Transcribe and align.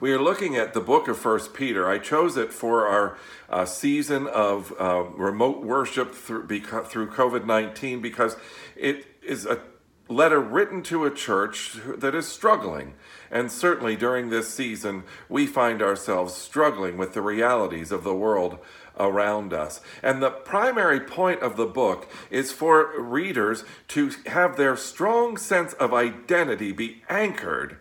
We 0.00 0.12
are 0.12 0.22
looking 0.22 0.54
at 0.54 0.74
the 0.74 0.80
book 0.80 1.08
of 1.08 1.18
First 1.18 1.52
Peter. 1.52 1.88
I 1.88 1.98
chose 1.98 2.36
it 2.36 2.52
for 2.52 2.86
our 2.86 3.18
uh, 3.50 3.64
season 3.64 4.28
of 4.28 4.72
uh, 4.78 5.02
remote 5.02 5.64
worship 5.64 6.14
through, 6.14 6.46
through 6.46 7.10
COVID 7.10 7.44
19 7.44 8.00
because 8.00 8.36
it 8.76 9.06
is 9.24 9.44
a 9.44 9.60
letter 10.08 10.38
written 10.38 10.84
to 10.84 11.04
a 11.04 11.10
church 11.10 11.78
that 11.84 12.14
is 12.14 12.28
struggling. 12.28 12.94
And 13.28 13.50
certainly 13.50 13.96
during 13.96 14.30
this 14.30 14.54
season, 14.54 15.02
we 15.28 15.48
find 15.48 15.82
ourselves 15.82 16.32
struggling 16.32 16.96
with 16.96 17.14
the 17.14 17.20
realities 17.20 17.90
of 17.90 18.04
the 18.04 18.14
world 18.14 18.58
around 19.00 19.52
us. 19.52 19.80
And 20.00 20.22
the 20.22 20.30
primary 20.30 21.00
point 21.00 21.40
of 21.40 21.56
the 21.56 21.66
book 21.66 22.08
is 22.30 22.52
for 22.52 23.00
readers 23.02 23.64
to 23.88 24.12
have 24.26 24.56
their 24.56 24.76
strong 24.76 25.36
sense 25.36 25.72
of 25.72 25.92
identity 25.92 26.70
be 26.70 27.02
anchored 27.08 27.78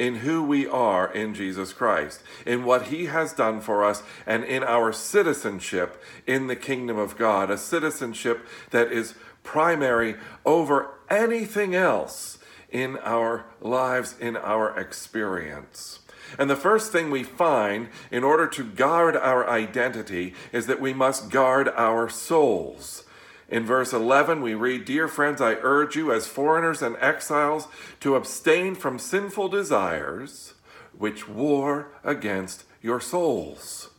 in 0.00 0.16
who 0.16 0.42
we 0.42 0.66
are 0.66 1.12
in 1.12 1.34
Jesus 1.34 1.74
Christ, 1.74 2.22
in 2.46 2.64
what 2.64 2.86
He 2.86 3.04
has 3.04 3.34
done 3.34 3.60
for 3.60 3.84
us, 3.84 4.02
and 4.26 4.42
in 4.42 4.64
our 4.64 4.94
citizenship 4.94 6.02
in 6.26 6.46
the 6.46 6.56
kingdom 6.56 6.96
of 6.96 7.18
God, 7.18 7.50
a 7.50 7.58
citizenship 7.58 8.46
that 8.70 8.90
is 8.90 9.14
primary 9.42 10.16
over 10.46 10.94
anything 11.10 11.74
else 11.74 12.38
in 12.70 12.96
our 13.02 13.44
lives, 13.60 14.16
in 14.18 14.38
our 14.38 14.78
experience. 14.80 15.98
And 16.38 16.48
the 16.48 16.56
first 16.56 16.92
thing 16.92 17.10
we 17.10 17.22
find 17.22 17.88
in 18.10 18.24
order 18.24 18.46
to 18.46 18.64
guard 18.64 19.16
our 19.16 19.46
identity 19.50 20.32
is 20.50 20.66
that 20.66 20.80
we 20.80 20.94
must 20.94 21.28
guard 21.28 21.68
our 21.68 22.08
souls. 22.08 23.04
In 23.50 23.66
verse 23.66 23.92
11, 23.92 24.42
we 24.42 24.54
read, 24.54 24.84
Dear 24.84 25.08
friends, 25.08 25.40
I 25.40 25.54
urge 25.54 25.96
you 25.96 26.12
as 26.12 26.28
foreigners 26.28 26.82
and 26.82 26.96
exiles 26.98 27.66
to 27.98 28.14
abstain 28.14 28.76
from 28.76 28.98
sinful 28.98 29.48
desires 29.48 30.54
which 30.96 31.28
war 31.28 31.88
against 32.04 32.64
your 32.80 33.00
souls. 33.00 33.90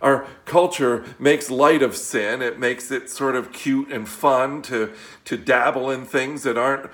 Our 0.00 0.26
culture 0.46 1.04
makes 1.18 1.50
light 1.50 1.82
of 1.82 1.94
sin. 1.94 2.40
It 2.40 2.58
makes 2.58 2.90
it 2.90 3.10
sort 3.10 3.36
of 3.36 3.52
cute 3.52 3.92
and 3.92 4.08
fun 4.08 4.62
to, 4.62 4.94
to 5.26 5.36
dabble 5.36 5.90
in 5.90 6.06
things 6.06 6.42
that 6.44 6.56
aren't 6.56 6.90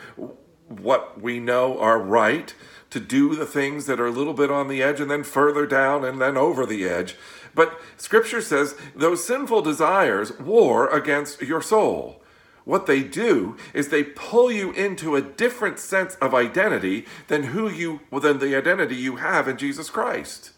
what 0.66 1.20
we 1.20 1.38
know 1.38 1.78
are 1.78 2.00
right 2.00 2.52
to 2.90 2.98
do 2.98 3.36
the 3.36 3.46
things 3.46 3.86
that 3.86 4.00
are 4.00 4.06
a 4.06 4.12
little 4.12 4.34
bit 4.34 4.50
on 4.50 4.68
the 4.68 4.82
edge 4.82 5.00
and 5.00 5.10
then 5.10 5.22
further 5.22 5.66
down 5.66 6.04
and 6.04 6.20
then 6.20 6.36
over 6.36 6.66
the 6.66 6.88
edge. 6.88 7.16
But 7.56 7.80
scripture 7.96 8.42
says 8.42 8.76
those 8.94 9.26
sinful 9.26 9.62
desires 9.62 10.38
war 10.38 10.88
against 10.88 11.40
your 11.40 11.62
soul. 11.62 12.22
What 12.64 12.86
they 12.86 13.02
do 13.02 13.56
is 13.72 13.88
they 13.88 14.04
pull 14.04 14.52
you 14.52 14.72
into 14.72 15.16
a 15.16 15.22
different 15.22 15.78
sense 15.78 16.16
of 16.16 16.34
identity 16.34 17.06
than 17.28 17.44
who 17.44 17.68
you 17.68 18.00
than 18.12 18.38
the 18.38 18.54
identity 18.54 18.96
you 18.96 19.16
have 19.16 19.48
in 19.48 19.56
Jesus 19.56 19.88
Christ. 19.88 20.50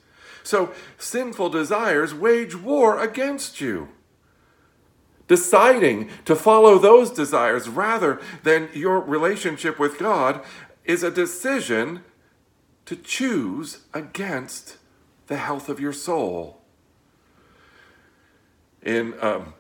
So 0.43 0.73
sinful 0.99 1.51
desires 1.51 2.13
wage 2.13 2.57
war 2.57 3.01
against 3.01 3.61
you. 3.61 3.91
Deciding 5.29 6.11
to 6.25 6.35
follow 6.35 6.79
those 6.79 7.11
desires 7.11 7.69
rather 7.69 8.21
than 8.43 8.71
your 8.75 8.99
relationship 8.99 9.79
with 9.79 9.99
God 9.99 10.43
is 10.85 11.05
a 11.05 11.11
decision 11.13 12.03
to 12.87 12.97
choose 12.97 13.83
against 13.95 14.79
the 15.29 15.37
health 15.37 15.69
of 15.69 15.79
your 15.79 15.93
soul. 15.93 16.58
In 18.83 19.15
um, 19.21 19.55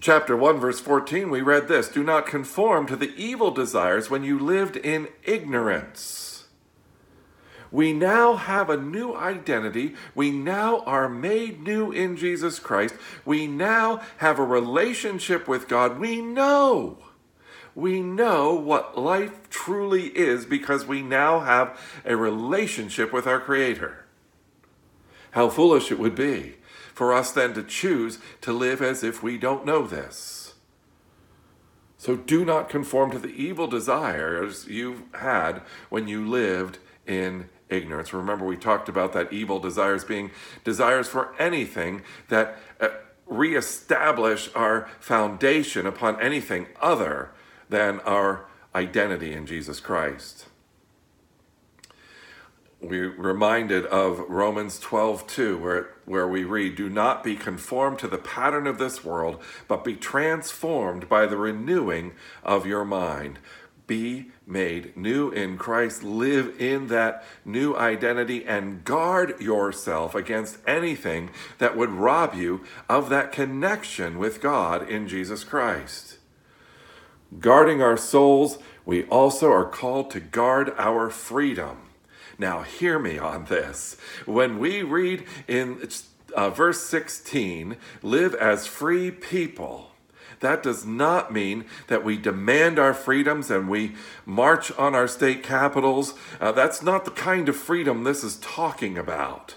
chapter 0.00 0.36
1, 0.36 0.58
verse 0.58 0.80
14, 0.80 1.30
we 1.30 1.40
read 1.40 1.68
this 1.68 1.88
Do 1.88 2.02
not 2.02 2.26
conform 2.26 2.86
to 2.86 2.96
the 2.96 3.14
evil 3.16 3.50
desires 3.50 4.10
when 4.10 4.24
you 4.24 4.38
lived 4.38 4.76
in 4.76 5.08
ignorance. 5.24 6.46
We 7.72 7.92
now 7.92 8.34
have 8.34 8.68
a 8.68 8.76
new 8.76 9.14
identity. 9.14 9.94
We 10.14 10.32
now 10.32 10.80
are 10.80 11.08
made 11.08 11.62
new 11.62 11.92
in 11.92 12.16
Jesus 12.16 12.58
Christ. 12.58 12.94
We 13.24 13.46
now 13.46 14.02
have 14.16 14.40
a 14.40 14.44
relationship 14.44 15.46
with 15.46 15.68
God. 15.68 16.00
We 16.00 16.20
know 16.20 16.98
we 17.74 18.00
know 18.00 18.54
what 18.54 18.98
life 18.98 19.48
truly 19.48 20.08
is 20.08 20.44
because 20.44 20.86
we 20.86 21.02
now 21.02 21.40
have 21.40 21.80
a 22.04 22.16
relationship 22.16 23.12
with 23.12 23.26
our 23.26 23.40
Creator. 23.40 23.99
How 25.32 25.48
foolish 25.48 25.90
it 25.90 25.98
would 25.98 26.14
be 26.14 26.56
for 26.94 27.12
us 27.12 27.32
then 27.32 27.54
to 27.54 27.62
choose 27.62 28.18
to 28.42 28.52
live 28.52 28.82
as 28.82 29.02
if 29.02 29.22
we 29.22 29.38
don't 29.38 29.64
know 29.64 29.86
this. 29.86 30.54
So 31.96 32.16
do 32.16 32.44
not 32.44 32.68
conform 32.68 33.10
to 33.12 33.18
the 33.18 33.28
evil 33.28 33.66
desires 33.66 34.66
you 34.66 35.08
had 35.14 35.62
when 35.88 36.08
you 36.08 36.26
lived 36.26 36.78
in 37.06 37.48
ignorance. 37.70 38.12
Remember, 38.12 38.44
we 38.44 38.56
talked 38.56 38.88
about 38.88 39.12
that 39.12 39.32
evil 39.32 39.58
desires 39.58 40.04
being 40.04 40.30
desires 40.64 41.08
for 41.08 41.34
anything 41.38 42.02
that 42.28 42.56
uh, 42.80 42.88
reestablish 43.26 44.50
our 44.54 44.88
foundation 44.98 45.86
upon 45.86 46.20
anything 46.20 46.66
other 46.80 47.30
than 47.68 48.00
our 48.00 48.44
identity 48.74 49.32
in 49.32 49.46
Jesus 49.46 49.80
Christ. 49.80 50.46
We're 52.82 53.10
reminded 53.10 53.84
of 53.86 54.20
Romans 54.20 54.78
12, 54.78 55.26
2, 55.26 55.58
where, 55.58 55.90
where 56.06 56.26
we 56.26 56.44
read, 56.44 56.76
Do 56.76 56.88
not 56.88 57.22
be 57.22 57.36
conformed 57.36 57.98
to 57.98 58.08
the 58.08 58.16
pattern 58.16 58.66
of 58.66 58.78
this 58.78 59.04
world, 59.04 59.42
but 59.68 59.84
be 59.84 59.96
transformed 59.96 61.06
by 61.06 61.26
the 61.26 61.36
renewing 61.36 62.12
of 62.42 62.64
your 62.64 62.86
mind. 62.86 63.38
Be 63.86 64.30
made 64.46 64.96
new 64.96 65.30
in 65.30 65.58
Christ. 65.58 66.02
Live 66.02 66.58
in 66.58 66.86
that 66.86 67.22
new 67.44 67.76
identity 67.76 68.46
and 68.46 68.82
guard 68.82 69.38
yourself 69.40 70.14
against 70.14 70.58
anything 70.66 71.30
that 71.58 71.76
would 71.76 71.90
rob 71.90 72.34
you 72.34 72.64
of 72.88 73.10
that 73.10 73.30
connection 73.30 74.18
with 74.18 74.40
God 74.40 74.88
in 74.88 75.06
Jesus 75.06 75.44
Christ. 75.44 76.16
Guarding 77.40 77.82
our 77.82 77.98
souls, 77.98 78.58
we 78.86 79.04
also 79.04 79.52
are 79.52 79.68
called 79.68 80.10
to 80.12 80.20
guard 80.20 80.72
our 80.78 81.10
freedom. 81.10 81.89
Now, 82.40 82.62
hear 82.62 82.98
me 82.98 83.18
on 83.18 83.44
this. 83.44 83.98
When 84.24 84.58
we 84.58 84.82
read 84.82 85.24
in 85.46 85.86
uh, 86.34 86.48
verse 86.48 86.80
16, 86.84 87.76
live 88.02 88.34
as 88.34 88.66
free 88.66 89.10
people, 89.10 89.90
that 90.40 90.62
does 90.62 90.86
not 90.86 91.34
mean 91.34 91.66
that 91.88 92.02
we 92.02 92.16
demand 92.16 92.78
our 92.78 92.94
freedoms 92.94 93.50
and 93.50 93.68
we 93.68 93.94
march 94.24 94.72
on 94.78 94.94
our 94.94 95.06
state 95.06 95.42
capitals. 95.42 96.14
Uh, 96.40 96.50
that's 96.50 96.82
not 96.82 97.04
the 97.04 97.10
kind 97.10 97.46
of 97.50 97.56
freedom 97.56 98.04
this 98.04 98.24
is 98.24 98.36
talking 98.36 98.96
about. 98.96 99.56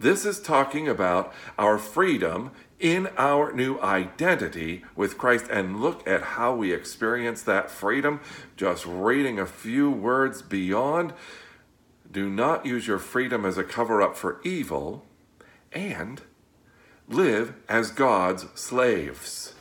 This 0.00 0.26
is 0.26 0.40
talking 0.40 0.88
about 0.88 1.32
our 1.56 1.78
freedom 1.78 2.50
in 2.80 3.10
our 3.16 3.52
new 3.52 3.78
identity 3.80 4.82
with 4.96 5.16
Christ 5.16 5.46
and 5.52 5.80
look 5.80 6.04
at 6.08 6.22
how 6.22 6.56
we 6.56 6.72
experience 6.72 7.42
that 7.42 7.70
freedom. 7.70 8.18
Just 8.56 8.84
reading 8.86 9.38
a 9.38 9.46
few 9.46 9.88
words 9.88 10.42
beyond. 10.42 11.12
Do 12.14 12.30
not 12.30 12.64
use 12.64 12.86
your 12.86 13.00
freedom 13.00 13.44
as 13.44 13.58
a 13.58 13.64
cover 13.64 14.00
up 14.00 14.16
for 14.16 14.40
evil 14.44 15.04
and 15.72 16.22
live 17.08 17.54
as 17.68 17.90
God's 17.90 18.46
slaves. 18.54 19.54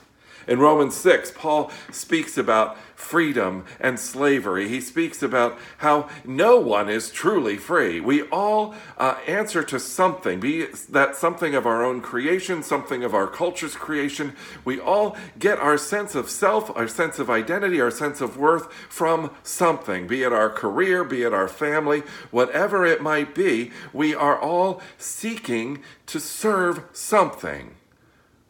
In 0.47 0.59
Romans 0.59 0.95
6, 0.95 1.31
Paul 1.31 1.71
speaks 1.91 2.37
about 2.37 2.77
freedom 2.95 3.65
and 3.79 3.99
slavery. 3.99 4.67
He 4.67 4.81
speaks 4.81 5.21
about 5.21 5.57
how 5.77 6.09
no 6.25 6.57
one 6.59 6.89
is 6.89 7.11
truly 7.11 7.57
free. 7.57 7.99
We 7.99 8.23
all 8.23 8.75
uh, 8.97 9.15
answer 9.27 9.63
to 9.63 9.79
something, 9.79 10.39
be 10.39 10.67
that 10.89 11.15
something 11.15 11.53
of 11.53 11.65
our 11.65 11.83
own 11.83 12.01
creation, 12.01 12.63
something 12.63 13.03
of 13.03 13.13
our 13.13 13.27
culture's 13.27 13.75
creation. 13.75 14.35
We 14.63 14.79
all 14.79 15.17
get 15.37 15.59
our 15.59 15.77
sense 15.77 16.15
of 16.15 16.29
self, 16.29 16.75
our 16.75 16.87
sense 16.87 17.19
of 17.19 17.29
identity, 17.29 17.81
our 17.81 17.91
sense 17.91 18.21
of 18.21 18.37
worth 18.37 18.71
from 18.89 19.31
something, 19.43 20.07
be 20.07 20.23
it 20.23 20.33
our 20.33 20.49
career, 20.49 21.03
be 21.03 21.23
it 21.23 21.33
our 21.33 21.47
family, 21.47 22.03
whatever 22.31 22.85
it 22.85 23.01
might 23.01 23.35
be. 23.35 23.71
We 23.91 24.15
are 24.15 24.39
all 24.39 24.81
seeking 24.97 25.83
to 26.07 26.19
serve 26.19 26.83
something. 26.93 27.75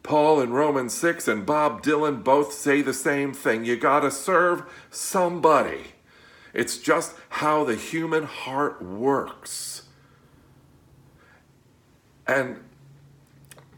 Paul 0.04 0.42
in 0.42 0.52
Romans 0.52 0.92
6 0.94 1.26
and 1.26 1.46
Bob 1.46 1.82
Dylan 1.82 2.22
both 2.22 2.52
say 2.52 2.82
the 2.82 2.94
same 2.94 3.32
thing. 3.32 3.64
You 3.64 3.76
got 3.76 4.00
to 4.00 4.10
serve 4.10 4.62
somebody. 4.90 5.94
It's 6.52 6.78
just 6.78 7.16
how 7.30 7.64
the 7.64 7.74
human 7.74 8.24
heart 8.24 8.80
works. 8.82 9.84
And 12.26 12.62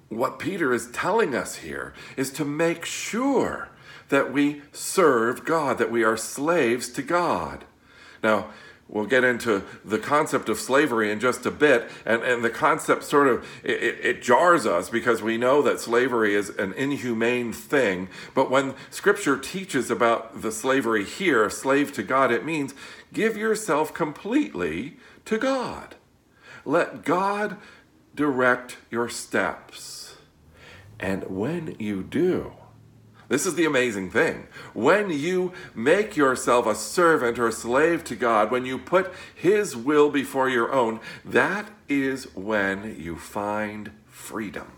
what 0.08 0.38
Peter 0.40 0.75
is 0.75 0.90
telling 0.90 1.34
us 1.34 1.56
here 1.56 1.94
is 2.17 2.31
to 2.32 2.44
make 2.44 2.84
sure 2.84 3.70
that 4.08 4.32
we 4.32 4.62
serve 4.73 5.44
God, 5.44 5.78
that 5.78 5.93
we 5.93 6.02
are 6.02 6.17
slaves 6.17 6.88
to 6.90 7.02
God. 7.02 7.64
Now, 8.23 8.49
We'll 8.88 9.06
get 9.06 9.25
into 9.25 9.65
the 9.85 9.99
concept 9.99 10.49
of 10.49 10.59
slavery 10.59 11.11
in 11.11 11.19
just 11.19 11.44
a 11.44 11.50
bit. 11.50 11.91
And, 12.05 12.23
and 12.23 12.44
the 12.44 12.50
concept 12.50 13.03
sort 13.03 13.27
of, 13.27 13.44
it, 13.65 13.99
it, 14.03 14.23
jars 14.23 14.65
us 14.65 14.88
because 14.88 15.23
we 15.23 15.37
know 15.37 15.61
that 15.62 15.81
slavery 15.81 16.37
is 16.37 16.50
an 16.50 16.73
inhumane 16.75 17.53
thing. 17.53 18.09
But 18.33 18.49
when 18.49 18.75
scripture 18.91 19.37
teaches 19.38 19.91
about 19.91 20.41
the 20.41 20.53
slavery 20.53 21.05
here, 21.05 21.50
slave 21.50 21.93
to 21.94 22.05
God, 22.05 22.31
it 22.31 22.44
means 22.44 22.75
give 23.12 23.37
yourself 23.37 23.93
completely 23.93 24.99
to 25.25 25.37
God. 25.37 25.97
Let 26.65 27.05
God 27.05 27.56
direct 28.15 28.79
your 28.91 29.09
steps. 29.09 30.17
And 31.00 31.25
when 31.25 31.75
you 31.81 32.05
do, 32.05 32.53
this 33.28 33.46
is 33.46 33.55
the 33.55 33.64
amazing 33.64 34.11
thing. 34.11 34.46
When 34.73 35.11
you 35.11 35.52
make 35.75 36.17
yourself 36.17 36.67
a 36.67 36.75
servant 36.75 37.38
or 37.38 37.49
a 37.49 37.52
slave 37.52 38.05
to 38.05 38.17
God, 38.17 38.50
when 38.50 38.64
you 38.64 38.78
put 38.78 39.12
His 39.34 39.76
will 39.76 40.11
before 40.11 40.49
your 40.49 40.73
own, 40.73 41.00
that 41.25 41.70
is 41.88 42.34
when 42.34 42.96
you 42.99 43.17
find 43.17 43.90
freedom. 44.06 44.70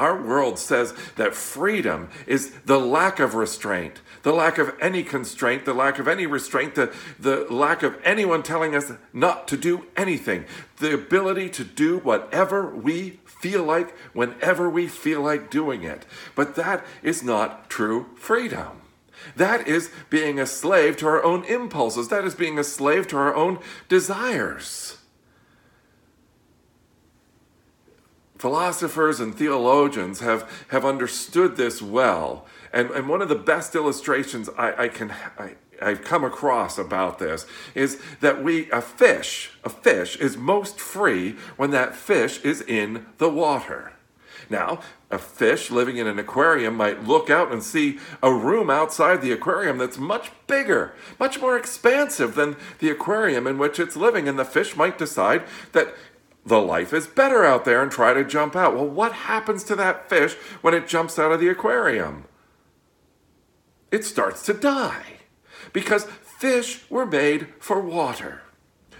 Our 0.00 0.18
world 0.18 0.58
says 0.58 0.94
that 1.16 1.34
freedom 1.34 2.08
is 2.26 2.52
the 2.64 2.80
lack 2.80 3.20
of 3.20 3.34
restraint, 3.34 4.00
the 4.22 4.32
lack 4.32 4.56
of 4.56 4.74
any 4.80 5.02
constraint, 5.02 5.66
the 5.66 5.74
lack 5.74 5.98
of 5.98 6.08
any 6.08 6.24
restraint, 6.24 6.74
the, 6.74 6.90
the 7.18 7.46
lack 7.52 7.82
of 7.82 7.98
anyone 8.02 8.42
telling 8.42 8.74
us 8.74 8.92
not 9.12 9.46
to 9.48 9.58
do 9.58 9.84
anything, 9.98 10.46
the 10.78 10.94
ability 10.94 11.50
to 11.50 11.64
do 11.64 11.98
whatever 11.98 12.74
we 12.74 13.20
feel 13.26 13.62
like 13.62 13.94
whenever 14.14 14.70
we 14.70 14.86
feel 14.86 15.20
like 15.20 15.50
doing 15.50 15.82
it. 15.82 16.06
But 16.34 16.54
that 16.54 16.82
is 17.02 17.22
not 17.22 17.68
true 17.68 18.06
freedom. 18.16 18.80
That 19.36 19.68
is 19.68 19.90
being 20.08 20.40
a 20.40 20.46
slave 20.46 20.96
to 20.98 21.08
our 21.08 21.22
own 21.22 21.44
impulses. 21.44 22.08
That 22.08 22.24
is 22.24 22.34
being 22.34 22.58
a 22.58 22.64
slave 22.64 23.06
to 23.08 23.18
our 23.18 23.34
own 23.34 23.58
desires. 23.90 24.96
Philosophers 28.40 29.20
and 29.20 29.34
theologians 29.34 30.20
have, 30.20 30.50
have 30.68 30.82
understood 30.82 31.56
this 31.56 31.82
well. 31.82 32.46
And, 32.72 32.90
and 32.90 33.06
one 33.06 33.20
of 33.20 33.28
the 33.28 33.34
best 33.34 33.74
illustrations 33.74 34.48
I, 34.56 34.84
I 34.84 34.88
can 34.88 35.12
I, 35.38 35.56
I've 35.82 36.02
come 36.02 36.24
across 36.24 36.78
about 36.78 37.18
this 37.18 37.44
is 37.74 38.00
that 38.20 38.42
we 38.42 38.70
a 38.70 38.80
fish, 38.80 39.50
a 39.62 39.68
fish 39.68 40.16
is 40.16 40.38
most 40.38 40.80
free 40.80 41.36
when 41.58 41.70
that 41.72 41.94
fish 41.94 42.40
is 42.42 42.62
in 42.62 43.06
the 43.18 43.28
water. 43.28 43.92
Now, 44.48 44.80
a 45.10 45.18
fish 45.18 45.70
living 45.70 45.98
in 45.98 46.06
an 46.06 46.18
aquarium 46.18 46.76
might 46.76 47.04
look 47.04 47.30
out 47.30 47.52
and 47.52 47.62
see 47.62 47.98
a 48.22 48.32
room 48.32 48.70
outside 48.70 49.20
the 49.20 49.32
aquarium 49.32 49.76
that's 49.76 49.98
much 49.98 50.30
bigger, 50.46 50.94
much 51.18 51.40
more 51.40 51.56
expansive 51.56 52.34
than 52.34 52.56
the 52.78 52.90
aquarium 52.90 53.46
in 53.46 53.58
which 53.58 53.78
it's 53.78 53.96
living, 53.96 54.28
and 54.28 54.38
the 54.38 54.44
fish 54.44 54.76
might 54.76 54.98
decide 54.98 55.42
that 55.72 55.94
the 56.44 56.60
life 56.60 56.92
is 56.92 57.06
better 57.06 57.44
out 57.44 57.64
there 57.64 57.82
and 57.82 57.92
try 57.92 58.14
to 58.14 58.24
jump 58.24 58.56
out. 58.56 58.74
Well, 58.74 58.86
what 58.86 59.12
happens 59.12 59.62
to 59.64 59.76
that 59.76 60.08
fish 60.08 60.34
when 60.62 60.74
it 60.74 60.88
jumps 60.88 61.18
out 61.18 61.32
of 61.32 61.40
the 61.40 61.48
aquarium? 61.48 62.24
It 63.90 64.04
starts 64.04 64.44
to 64.46 64.54
die 64.54 65.18
because 65.72 66.04
fish 66.04 66.88
were 66.90 67.06
made 67.06 67.48
for 67.58 67.80
water. 67.80 68.42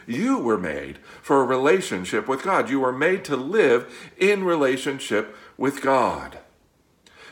You 0.06 0.38
were 0.38 0.58
made 0.58 0.98
for 1.22 1.40
a 1.40 1.46
relationship 1.46 2.26
with 2.26 2.42
God. 2.42 2.68
You 2.68 2.80
were 2.80 2.92
made 2.92 3.24
to 3.26 3.36
live 3.36 4.10
in 4.16 4.44
relationship 4.44 5.36
with 5.56 5.82
God. 5.82 6.38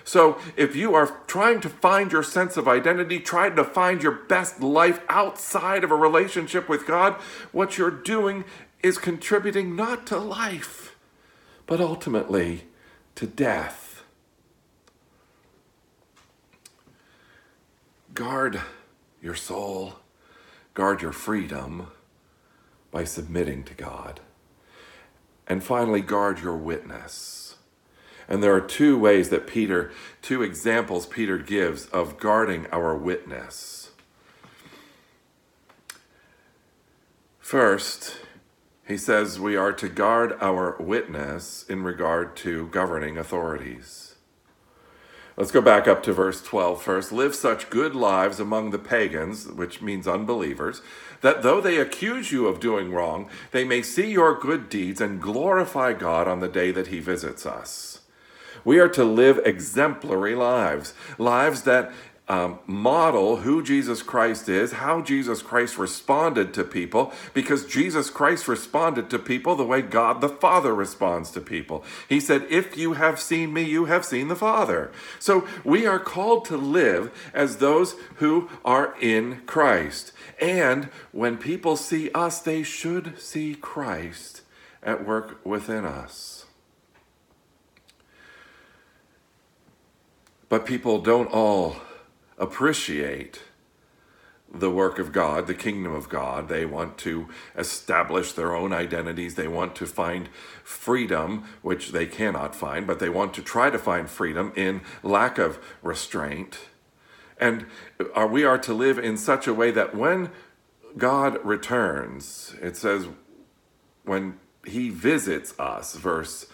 So, 0.04 0.38
if 0.56 0.74
you 0.74 0.94
are 0.94 1.18
trying 1.26 1.60
to 1.60 1.68
find 1.68 2.10
your 2.10 2.22
sense 2.22 2.56
of 2.56 2.66
identity, 2.66 3.20
trying 3.20 3.56
to 3.56 3.64
find 3.64 4.02
your 4.02 4.12
best 4.12 4.62
life 4.62 5.02
outside 5.10 5.84
of 5.84 5.90
a 5.90 5.96
relationship 5.96 6.66
with 6.66 6.86
God, 6.86 7.14
what 7.52 7.76
you're 7.76 7.90
doing 7.90 8.46
is 8.82 8.98
contributing 8.98 9.74
not 9.74 10.06
to 10.06 10.18
life, 10.18 10.96
but 11.66 11.80
ultimately 11.80 12.64
to 13.14 13.26
death. 13.26 14.02
Guard 18.14 18.60
your 19.22 19.34
soul, 19.34 19.96
guard 20.74 21.02
your 21.02 21.12
freedom 21.12 21.88
by 22.90 23.04
submitting 23.04 23.64
to 23.64 23.74
God. 23.74 24.20
And 25.46 25.62
finally, 25.64 26.00
guard 26.00 26.40
your 26.40 26.56
witness. 26.56 27.56
And 28.28 28.42
there 28.42 28.54
are 28.54 28.60
two 28.60 28.98
ways 28.98 29.30
that 29.30 29.46
Peter, 29.46 29.90
two 30.20 30.42
examples 30.42 31.06
Peter 31.06 31.38
gives 31.38 31.86
of 31.86 32.18
guarding 32.18 32.66
our 32.70 32.94
witness. 32.94 33.90
First, 37.38 38.18
he 38.88 38.96
says 38.96 39.38
we 39.38 39.54
are 39.54 39.72
to 39.74 39.88
guard 39.88 40.34
our 40.40 40.74
witness 40.80 41.66
in 41.68 41.82
regard 41.82 42.34
to 42.34 42.68
governing 42.68 43.18
authorities. 43.18 44.14
Let's 45.36 45.52
go 45.52 45.60
back 45.60 45.86
up 45.86 46.02
to 46.04 46.12
verse 46.14 46.42
12 46.42 46.82
first. 46.82 47.12
Live 47.12 47.34
such 47.34 47.68
good 47.68 47.94
lives 47.94 48.40
among 48.40 48.70
the 48.70 48.78
pagans, 48.78 49.46
which 49.46 49.82
means 49.82 50.08
unbelievers, 50.08 50.80
that 51.20 51.42
though 51.42 51.60
they 51.60 51.76
accuse 51.76 52.32
you 52.32 52.48
of 52.48 52.60
doing 52.60 52.90
wrong, 52.90 53.28
they 53.52 53.62
may 53.62 53.82
see 53.82 54.10
your 54.10 54.36
good 54.36 54.70
deeds 54.70 55.02
and 55.02 55.20
glorify 55.20 55.92
God 55.92 56.26
on 56.26 56.40
the 56.40 56.48
day 56.48 56.70
that 56.70 56.88
He 56.88 56.98
visits 56.98 57.44
us. 57.44 58.00
We 58.64 58.80
are 58.80 58.88
to 58.88 59.04
live 59.04 59.38
exemplary 59.44 60.34
lives, 60.34 60.94
lives 61.18 61.62
that 61.62 61.92
um, 62.28 62.58
model 62.66 63.36
who 63.36 63.62
Jesus 63.62 64.02
Christ 64.02 64.48
is, 64.48 64.72
how 64.72 65.00
Jesus 65.00 65.40
Christ 65.40 65.78
responded 65.78 66.52
to 66.54 66.64
people, 66.64 67.12
because 67.32 67.66
Jesus 67.66 68.10
Christ 68.10 68.46
responded 68.46 69.08
to 69.10 69.18
people 69.18 69.56
the 69.56 69.64
way 69.64 69.80
God 69.80 70.20
the 70.20 70.28
Father 70.28 70.74
responds 70.74 71.30
to 71.32 71.40
people. 71.40 71.84
He 72.08 72.20
said, 72.20 72.46
If 72.50 72.76
you 72.76 72.92
have 72.94 73.18
seen 73.18 73.52
me, 73.52 73.62
you 73.62 73.86
have 73.86 74.04
seen 74.04 74.28
the 74.28 74.36
Father. 74.36 74.92
So 75.18 75.48
we 75.64 75.86
are 75.86 75.98
called 75.98 76.44
to 76.46 76.56
live 76.56 77.10
as 77.32 77.56
those 77.56 77.94
who 78.16 78.50
are 78.64 78.94
in 79.00 79.42
Christ. 79.46 80.12
And 80.40 80.90
when 81.12 81.38
people 81.38 81.76
see 81.76 82.10
us, 82.12 82.40
they 82.40 82.62
should 82.62 83.20
see 83.20 83.54
Christ 83.54 84.42
at 84.82 85.06
work 85.06 85.44
within 85.44 85.84
us. 85.84 86.44
But 90.48 90.64
people 90.64 91.00
don't 91.00 91.30
all 91.30 91.76
appreciate 92.38 93.42
the 94.50 94.70
work 94.70 94.98
of 94.98 95.12
God, 95.12 95.46
the 95.46 95.54
kingdom 95.54 95.94
of 95.94 96.08
God. 96.08 96.48
They 96.48 96.64
want 96.64 96.96
to 96.98 97.28
establish 97.54 98.32
their 98.32 98.56
own 98.56 98.72
identities. 98.72 99.34
They 99.34 99.48
want 99.48 99.76
to 99.76 99.86
find 99.86 100.30
freedom, 100.64 101.44
which 101.60 101.92
they 101.92 102.06
cannot 102.06 102.54
find, 102.54 102.86
but 102.86 102.98
they 102.98 103.10
want 103.10 103.34
to 103.34 103.42
try 103.42 103.68
to 103.68 103.78
find 103.78 104.08
freedom 104.08 104.52
in 104.56 104.80
lack 105.02 105.36
of 105.36 105.58
restraint. 105.82 106.60
And 107.38 107.66
we 108.30 108.44
are 108.44 108.58
to 108.58 108.72
live 108.72 108.98
in 108.98 109.18
such 109.18 109.46
a 109.46 109.52
way 109.52 109.70
that 109.70 109.94
when 109.94 110.30
God 110.96 111.44
returns, 111.44 112.54
it 112.62 112.76
says, 112.76 113.06
when 114.04 114.38
he 114.64 114.88
visits 114.88 115.52
us, 115.58 115.94
verse 115.94 116.46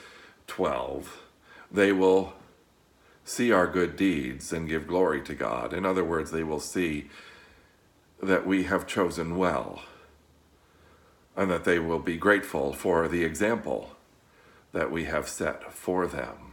12, 0.49 1.23
they 1.71 1.93
will 1.93 2.35
see 3.25 3.51
our 3.51 3.67
good 3.67 3.97
deeds 3.97 4.53
and 4.53 4.69
give 4.69 4.87
glory 4.87 5.23
to 5.23 5.35
God. 5.35 5.73
In 5.73 5.85
other 5.87 6.05
words, 6.05 6.31
they 6.31 6.45
will 6.45 6.61
see 6.61 7.09
that 8.23 8.47
we 8.47 8.65
have 8.65 8.87
chosen 8.87 9.37
well 9.37 9.83
and 11.37 11.51
that 11.51 11.65
they 11.65 11.79
will 11.79 11.99
be 11.99 12.17
grateful 12.17 12.73
for 12.73 13.09
the 13.09 13.25
example 13.25 13.91
that 14.73 14.91
we 14.91 15.05
have 15.05 15.29
set 15.29 15.73
for 15.73 16.07
them. 16.07 16.53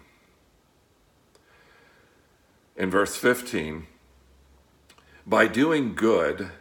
In 2.76 2.90
verse 2.90 3.16
15, 3.16 3.86
by 5.26 5.48
doing 5.48 5.94
good, 5.94 6.52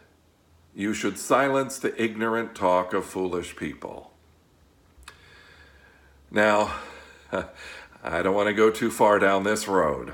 you 0.75 0.93
should 0.93 1.17
silence 1.17 1.79
the 1.79 1.99
ignorant 2.01 2.53
talk 2.55 2.93
of 2.93 3.05
foolish 3.05 3.55
people. 3.55 4.11
Now, 6.29 6.75
I 8.03 8.21
don't 8.21 8.35
want 8.35 8.47
to 8.47 8.53
go 8.53 8.71
too 8.71 8.91
far 8.91 9.19
down 9.19 9.43
this 9.43 9.67
road. 9.67 10.13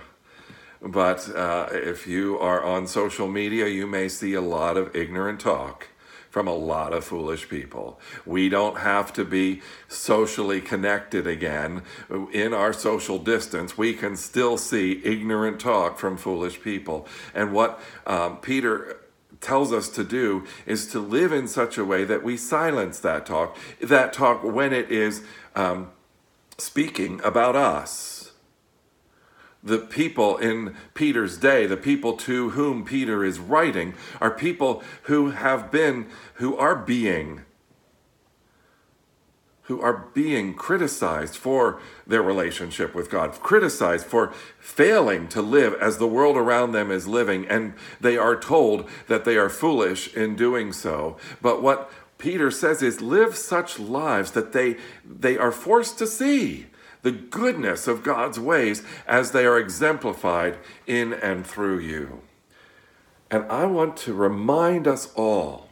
But 0.82 1.29
uh, 1.36 1.70
if 1.72 2.06
you 2.06 2.38
are 2.39 2.63
on 2.63 2.88
social 2.88 3.27
media, 3.27 3.67
you 3.67 3.88
may 3.88 4.10
see 4.10 4.34
a 4.34 4.41
lot 4.41 4.77
of 4.77 4.96
ignorant 4.96 5.39
talk 5.39 5.88
from 6.29 6.48
a 6.48 6.53
lot 6.53 6.94
of 6.94 7.03
foolish 7.03 7.50
people. 7.50 8.00
We 8.25 8.50
don't 8.50 8.77
have 8.79 9.12
to 9.13 9.25
be 9.25 9.62
socially 9.88 10.62
connected 10.62 11.25
again. 11.25 11.82
In 12.32 12.53
our 12.53 12.74
social 12.74 13.17
distance, 13.17 13.77
we 13.77 13.94
can 13.94 14.15
still 14.15 14.58
see 14.58 15.01
ignorant 15.03 15.60
talk 15.60 15.98
from 15.98 16.15
foolish 16.15 16.62
people. 16.62 17.08
And 17.34 17.53
what 17.53 17.79
um, 18.06 18.38
Peter 18.38 18.98
tells 19.39 19.72
us 19.72 19.89
to 19.89 20.03
do 20.03 20.46
is 20.65 20.88
to 20.88 21.00
live 21.00 21.32
in 21.32 21.48
such 21.48 21.77
a 21.77 21.86
way 21.86 22.03
that 22.03 22.24
we 22.24 22.38
silence 22.38 23.00
that 23.00 23.25
talk, 23.25 23.58
that 23.82 24.13
talk 24.13 24.44
when 24.44 24.74
it 24.74 24.91
is. 24.91 25.24
Um, 25.56 25.91
speaking 26.58 27.22
about 27.24 27.56
us. 27.56 28.32
The 29.64 29.80
people 29.80 30.38
in 30.38 30.76
Peter's 30.94 31.38
day, 31.38 31.66
the 31.66 31.78
people 31.78 32.14
to 32.18 32.52
whom 32.52 32.86
Peter 32.86 33.24
is 33.24 33.40
writing, 33.40 33.96
are 34.22 34.32
people 34.32 34.84
who 35.04 35.32
have 35.32 35.72
been, 35.72 36.08
who 36.36 36.56
are 36.56 36.76
being, 36.76 37.42
who 39.64 39.82
are 39.82 40.08
being 40.14 40.54
criticized 40.54 41.36
for 41.36 41.82
their 42.06 42.22
relationship 42.22 42.96
with 42.96 43.10
God, 43.10 43.34
criticized 43.42 44.06
for 44.06 44.32
failing 44.60 45.28
to 45.30 45.42
live 45.42 45.74
as 45.74 45.98
the 45.98 46.08
world 46.08 46.38
around 46.38 46.72
them 46.72 46.90
is 46.90 47.08
living, 47.08 47.46
and 47.48 47.74
they 48.00 48.16
are 48.16 48.40
told 48.40 48.88
that 49.08 49.26
they 49.26 49.38
are 49.38 49.50
foolish 49.50 50.14
in 50.16 50.36
doing 50.36 50.72
so. 50.72 51.18
But 51.42 51.62
what 51.62 51.92
Peter 52.18 52.50
says 52.50 52.82
is 52.82 53.02
live 53.02 53.36
such 53.36 53.80
lives 53.80 54.32
that 54.32 54.52
they, 54.52 54.78
they 55.06 55.38
are 55.38 55.52
forced 55.52 55.98
to 56.00 56.08
see 56.08 56.68
the 57.04 57.12
goodness 57.12 57.88
of 57.88 58.04
God's 58.04 58.40
ways 58.40 58.84
as 59.08 59.32
they 59.32 59.46
are 59.46 59.58
exemplified 59.58 60.58
in 60.86 61.14
and 61.14 61.46
through 61.46 61.80
you. 61.80 62.22
And 63.30 63.44
I 63.52 63.66
want 63.66 63.98
to 63.98 64.14
remind 64.14 64.88
us 64.88 65.12
all 65.16 65.70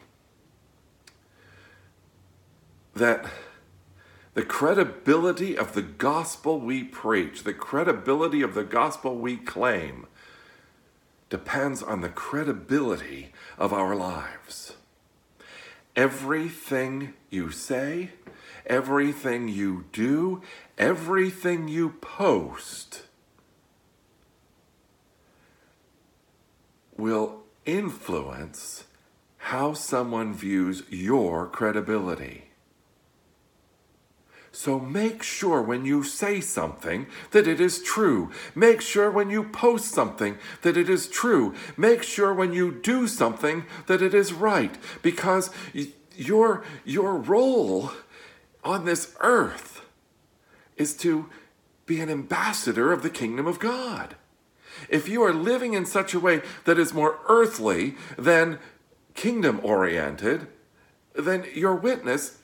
that 2.94 3.26
the 4.34 4.44
credibility 4.44 5.58
of 5.58 5.74
the 5.74 5.82
gospel 5.82 6.60
we 6.60 6.84
preach, 6.84 7.44
the 7.44 7.54
credibility 7.54 8.42
of 8.42 8.54
the 8.54 8.64
gospel 8.64 9.16
we 9.16 9.38
claim, 9.38 10.08
depends 11.30 11.82
on 11.82 12.02
the 12.02 12.10
credibility 12.10 13.32
of 13.58 13.74
our 13.74 13.96
lives. 13.96 14.75
Everything 15.96 17.14
you 17.30 17.52
say, 17.52 18.12
everything 18.66 19.48
you 19.48 19.86
do, 19.94 20.42
everything 20.78 21.68
you 21.68 21.90
post 22.02 23.04
will 26.98 27.44
influence 27.66 28.86
how 29.38 29.74
someone 29.74 30.34
views 30.34 30.84
your 30.90 31.48
credibility. 31.48 32.46
So 34.56 34.80
make 34.80 35.22
sure 35.22 35.62
when 35.62 35.84
you 35.84 36.02
say 36.02 36.40
something 36.40 37.08
that 37.32 37.46
it 37.46 37.60
is 37.60 37.84
true. 37.84 38.32
Make 38.56 38.80
sure 38.80 39.12
when 39.12 39.30
you 39.30 39.44
post 39.44 39.92
something 39.92 40.38
that 40.62 40.78
it 40.78 40.90
is 40.90 41.10
true. 41.10 41.54
Make 41.76 42.04
sure 42.04 42.34
when 42.34 42.54
you 42.54 42.72
do 42.72 43.06
something 43.10 43.66
that 43.88 44.02
it 44.02 44.14
is 44.14 44.32
right 44.32 44.78
because 45.02 45.50
your 46.16 46.64
your 46.86 47.18
role 47.18 47.92
on 48.64 48.86
this 48.86 49.14
earth 49.20 49.82
is 50.78 50.96
to 50.98 51.30
be 51.86 52.00
an 52.00 52.10
ambassador 52.10 52.94
of 52.94 53.04
the 53.04 53.10
kingdom 53.10 53.48
of 53.48 53.60
God. 53.60 54.16
If 54.88 55.10
you 55.10 55.22
are 55.22 55.34
living 55.34 55.74
in 55.74 55.86
such 55.86 56.14
a 56.14 56.20
way 56.20 56.42
that 56.64 56.80
is 56.80 56.94
more 56.94 57.20
earthly 57.28 57.96
than 58.18 58.60
kingdom 59.16 59.60
oriented, 59.64 60.48
then 61.14 61.46
your 61.54 61.76
witness 61.76 62.38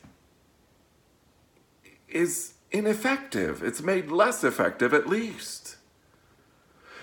is 2.13 2.53
ineffective. 2.71 3.63
It's 3.63 3.81
made 3.81 4.11
less 4.11 4.43
effective, 4.43 4.93
at 4.93 5.07
least. 5.07 5.77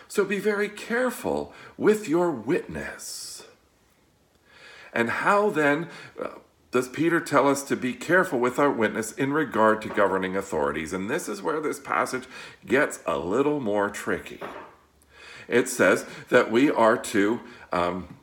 So 0.08 0.24
be 0.24 0.38
very 0.38 0.68
careful 0.68 1.52
with 1.76 2.08
your 2.08 2.30
witness. 2.30 3.44
And 4.92 5.10
how 5.10 5.50
then 5.50 5.88
uh, 6.20 6.28
does 6.70 6.88
Peter 6.88 7.20
tell 7.20 7.48
us 7.48 7.62
to 7.64 7.76
be 7.76 7.92
careful 7.92 8.38
with 8.38 8.58
our 8.58 8.70
witness 8.70 9.12
in 9.12 9.32
regard 9.32 9.82
to 9.82 9.88
governing 9.88 10.36
authorities? 10.36 10.92
And 10.92 11.10
this 11.10 11.28
is 11.28 11.42
where 11.42 11.60
this 11.60 11.78
passage 11.78 12.24
gets 12.66 13.00
a 13.06 13.18
little 13.18 13.60
more 13.60 13.90
tricky. 13.90 14.40
It 15.46 15.68
says 15.68 16.04
that 16.28 16.50
we 16.50 16.70
are 16.70 16.96
to 16.96 17.40
um, 17.72 18.16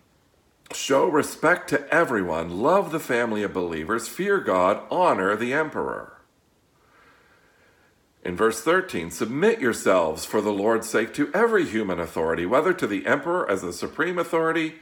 show 0.71 1.05
respect 1.07 1.69
to 1.69 1.87
everyone, 1.93 2.61
love 2.61 2.91
the 2.91 2.99
family 2.99 3.41
of 3.43 3.53
believers, 3.53 4.07
fear 4.07 4.39
God, 4.39 4.81
honor 4.91 5.35
the 5.35 5.53
emperor. 5.53 6.14
In 8.25 8.35
verse 8.35 8.59
13, 8.59 9.11
submit 9.11 9.61
yourselves 9.61 10.25
for 10.25 10.41
the 10.41 10.51
Lord's 10.51 10.89
sake 10.89 11.13
to 11.13 11.31
every 11.31 11.63
human 11.63 11.99
authority, 11.99 12.43
whether 12.47 12.73
to 12.73 12.87
the 12.87 13.05
emperor 13.05 13.47
as 13.47 13.61
the 13.61 13.71
supreme 13.71 14.17
authority, 14.17 14.75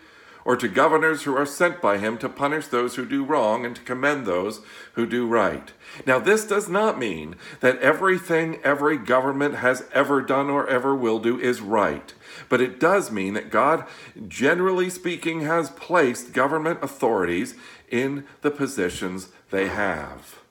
or 0.46 0.56
to 0.56 0.70
governors 0.70 1.24
who 1.24 1.36
are 1.36 1.46
sent 1.46 1.82
by 1.82 1.98
him 1.98 2.18
to 2.18 2.30
punish 2.30 2.68
those 2.68 2.96
who 2.96 3.06
do 3.06 3.24
wrong 3.24 3.66
and 3.66 3.76
to 3.76 3.82
commend 3.82 4.26
those 4.26 4.62
who 4.94 5.06
do 5.06 5.28
right. 5.28 5.74
Now, 6.06 6.20
this 6.20 6.46
does 6.46 6.70
not 6.70 6.98
mean 6.98 7.36
that 7.60 7.80
everything 7.80 8.60
every 8.64 8.98
government 8.98 9.56
has 9.56 9.90
ever 9.94 10.22
done 10.22 10.50
or 10.50 10.66
ever 10.70 10.96
will 10.96 11.20
do 11.20 11.38
is 11.38 11.60
right, 11.60 12.14
but 12.48 12.62
it 12.62 12.80
does 12.80 13.12
mean 13.12 13.34
that 13.34 13.52
God, 13.52 13.86
generally 14.26 14.90
speaking, 14.90 15.42
has 15.42 15.70
placed 15.70 16.32
government 16.32 16.80
authorities 16.82 17.56
in 17.90 18.26
the 18.42 18.52
positions 18.52 19.30
they 19.52 19.68
have. 19.68 20.43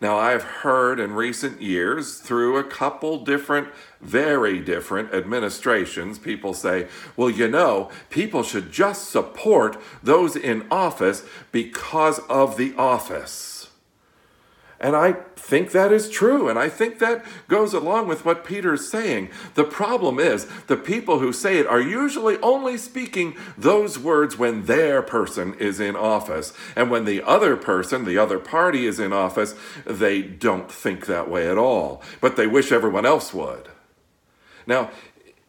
Now, 0.00 0.16
I've 0.16 0.44
heard 0.44 1.00
in 1.00 1.12
recent 1.14 1.60
years 1.60 2.18
through 2.18 2.56
a 2.56 2.62
couple 2.62 3.24
different, 3.24 3.68
very 4.00 4.60
different 4.60 5.12
administrations, 5.12 6.20
people 6.20 6.54
say, 6.54 6.86
well, 7.16 7.28
you 7.28 7.48
know, 7.48 7.90
people 8.08 8.44
should 8.44 8.70
just 8.70 9.10
support 9.10 9.76
those 10.00 10.36
in 10.36 10.66
office 10.70 11.24
because 11.50 12.20
of 12.28 12.56
the 12.56 12.74
office. 12.76 13.57
And 14.80 14.94
I 14.94 15.12
think 15.34 15.72
that 15.72 15.92
is 15.92 16.08
true. 16.08 16.48
And 16.48 16.56
I 16.56 16.68
think 16.68 17.00
that 17.00 17.24
goes 17.48 17.74
along 17.74 18.06
with 18.06 18.24
what 18.24 18.44
Peter's 18.44 18.88
saying. 18.88 19.30
The 19.54 19.64
problem 19.64 20.20
is 20.20 20.46
the 20.66 20.76
people 20.76 21.18
who 21.18 21.32
say 21.32 21.58
it 21.58 21.66
are 21.66 21.80
usually 21.80 22.38
only 22.38 22.76
speaking 22.76 23.36
those 23.56 23.98
words 23.98 24.38
when 24.38 24.66
their 24.66 25.02
person 25.02 25.54
is 25.54 25.80
in 25.80 25.96
office. 25.96 26.52
And 26.76 26.90
when 26.90 27.06
the 27.06 27.22
other 27.22 27.56
person, 27.56 28.04
the 28.04 28.18
other 28.18 28.38
party 28.38 28.86
is 28.86 29.00
in 29.00 29.12
office, 29.12 29.56
they 29.84 30.22
don't 30.22 30.70
think 30.70 31.06
that 31.06 31.28
way 31.28 31.50
at 31.50 31.58
all. 31.58 32.00
But 32.20 32.36
they 32.36 32.46
wish 32.46 32.70
everyone 32.70 33.06
else 33.06 33.34
would. 33.34 33.68
Now, 34.64 34.90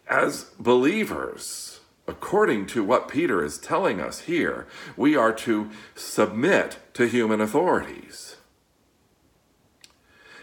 as 0.07 0.45
believers, 0.57 1.81
according 2.07 2.65
to 2.67 2.83
what 2.83 3.07
Peter 3.07 3.45
is 3.45 3.59
telling 3.59 4.01
us 4.01 4.21
here, 4.21 4.65
we 4.97 5.15
are 5.15 5.33
to 5.33 5.69
submit 5.93 6.79
to 6.95 7.07
human 7.07 7.39
authorities. 7.41 8.37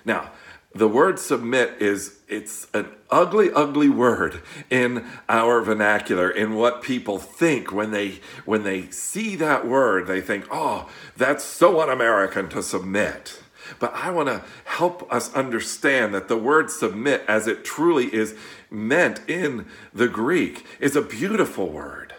Now, 0.06 0.30
the 0.72 0.88
word 0.88 1.18
submit 1.18 1.76
is 1.80 2.18
it's 2.28 2.66
an 2.72 2.88
ugly 3.10 3.50
ugly 3.52 3.88
word 3.88 4.42
in 4.70 5.06
our 5.28 5.60
vernacular 5.62 6.30
in 6.30 6.54
what 6.54 6.82
people 6.82 7.18
think. 7.18 7.72
When 7.72 7.90
they 7.90 8.20
when 8.44 8.62
they 8.62 8.90
see 8.90 9.36
that 9.36 9.66
word 9.66 10.06
they 10.06 10.20
think 10.20 10.46
oh 10.50 10.88
that's 11.16 11.44
so 11.44 11.80
un-american 11.80 12.48
to 12.50 12.62
submit. 12.62 13.42
But 13.78 13.94
i 13.94 14.10
want 14.10 14.28
to 14.28 14.44
help 14.64 15.10
us 15.12 15.32
understand 15.34 16.14
that 16.14 16.28
the 16.28 16.36
word 16.36 16.70
submit 16.70 17.25
as 17.26 17.46
it 17.46 17.64
truly 17.64 18.14
is 18.14 18.34
meant 18.70 19.20
in 19.28 19.66
the 19.94 20.08
greek 20.08 20.66
is 20.78 20.94
a 20.94 21.02
beautiful 21.02 21.70
word. 21.70 22.14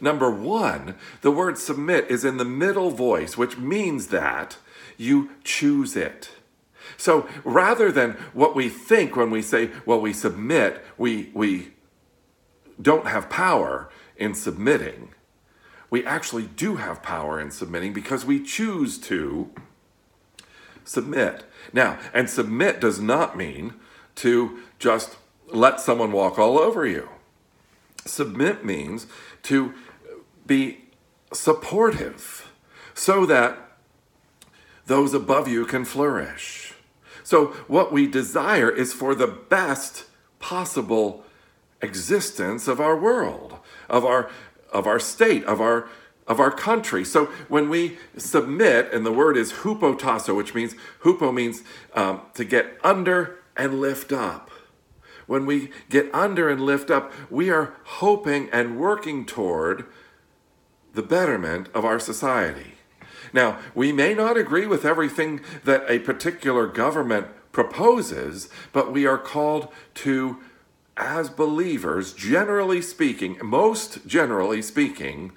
Number 0.00 0.30
1 0.30 0.96
the 1.22 1.30
word 1.30 1.58
submit 1.58 2.10
is 2.10 2.24
in 2.24 2.38
the 2.38 2.44
middle 2.44 2.90
voice 2.90 3.38
which 3.38 3.56
means 3.56 4.08
that 4.08 4.56
you 4.96 5.30
choose 5.44 5.94
it 5.94 6.30
so 6.96 7.28
rather 7.44 7.90
than 7.90 8.12
what 8.32 8.54
we 8.54 8.68
think 8.68 9.16
when 9.16 9.30
we 9.30 9.42
say, 9.42 9.70
well, 9.86 10.00
we 10.00 10.12
submit, 10.12 10.84
we, 10.96 11.30
we 11.34 11.72
don't 12.80 13.06
have 13.06 13.30
power 13.30 13.90
in 14.16 14.34
submitting, 14.34 15.10
we 15.90 16.04
actually 16.04 16.44
do 16.44 16.76
have 16.76 17.02
power 17.02 17.40
in 17.40 17.50
submitting 17.50 17.92
because 17.92 18.24
we 18.24 18.42
choose 18.42 18.98
to 18.98 19.50
submit. 20.84 21.44
Now, 21.72 21.98
and 22.12 22.28
submit 22.28 22.80
does 22.80 23.00
not 23.00 23.36
mean 23.36 23.74
to 24.16 24.58
just 24.78 25.16
let 25.48 25.80
someone 25.80 26.12
walk 26.12 26.38
all 26.38 26.58
over 26.58 26.86
you. 26.86 27.08
Submit 28.04 28.64
means 28.64 29.06
to 29.44 29.72
be 30.46 30.84
supportive 31.32 32.50
so 32.94 33.26
that 33.26 33.58
those 34.86 35.14
above 35.14 35.48
you 35.48 35.64
can 35.64 35.84
flourish. 35.84 36.63
So, 37.24 37.46
what 37.68 37.90
we 37.90 38.06
desire 38.06 38.70
is 38.70 38.92
for 38.92 39.14
the 39.14 39.26
best 39.26 40.04
possible 40.38 41.24
existence 41.80 42.68
of 42.68 42.80
our 42.80 42.96
world, 42.96 43.56
of 43.88 44.04
our, 44.04 44.30
of 44.70 44.86
our 44.86 45.00
state, 45.00 45.42
of 45.44 45.58
our, 45.58 45.88
of 46.26 46.38
our 46.38 46.50
country. 46.50 47.02
So, 47.02 47.26
when 47.48 47.70
we 47.70 47.96
submit, 48.18 48.92
and 48.92 49.06
the 49.06 49.12
word 49.12 49.38
is 49.38 49.52
hupotasso, 49.52 50.36
which 50.36 50.54
means 50.54 50.74
hupo 51.02 51.32
means 51.32 51.62
um, 51.94 52.20
to 52.34 52.44
get 52.44 52.78
under 52.84 53.38
and 53.56 53.80
lift 53.80 54.12
up. 54.12 54.50
When 55.26 55.46
we 55.46 55.70
get 55.88 56.14
under 56.14 56.50
and 56.50 56.60
lift 56.60 56.90
up, 56.90 57.10
we 57.30 57.48
are 57.48 57.74
hoping 57.84 58.50
and 58.52 58.78
working 58.78 59.24
toward 59.24 59.86
the 60.92 61.02
betterment 61.02 61.70
of 61.72 61.86
our 61.86 61.98
society. 61.98 62.74
Now, 63.34 63.58
we 63.74 63.90
may 63.90 64.14
not 64.14 64.36
agree 64.36 64.64
with 64.64 64.84
everything 64.84 65.40
that 65.64 65.84
a 65.88 65.98
particular 65.98 66.68
government 66.68 67.26
proposes, 67.50 68.48
but 68.72 68.92
we 68.92 69.06
are 69.06 69.18
called 69.18 69.68
to, 69.94 70.38
as 70.96 71.30
believers, 71.30 72.12
generally 72.12 72.80
speaking, 72.80 73.36
most 73.42 74.06
generally 74.06 74.62
speaking, 74.62 75.32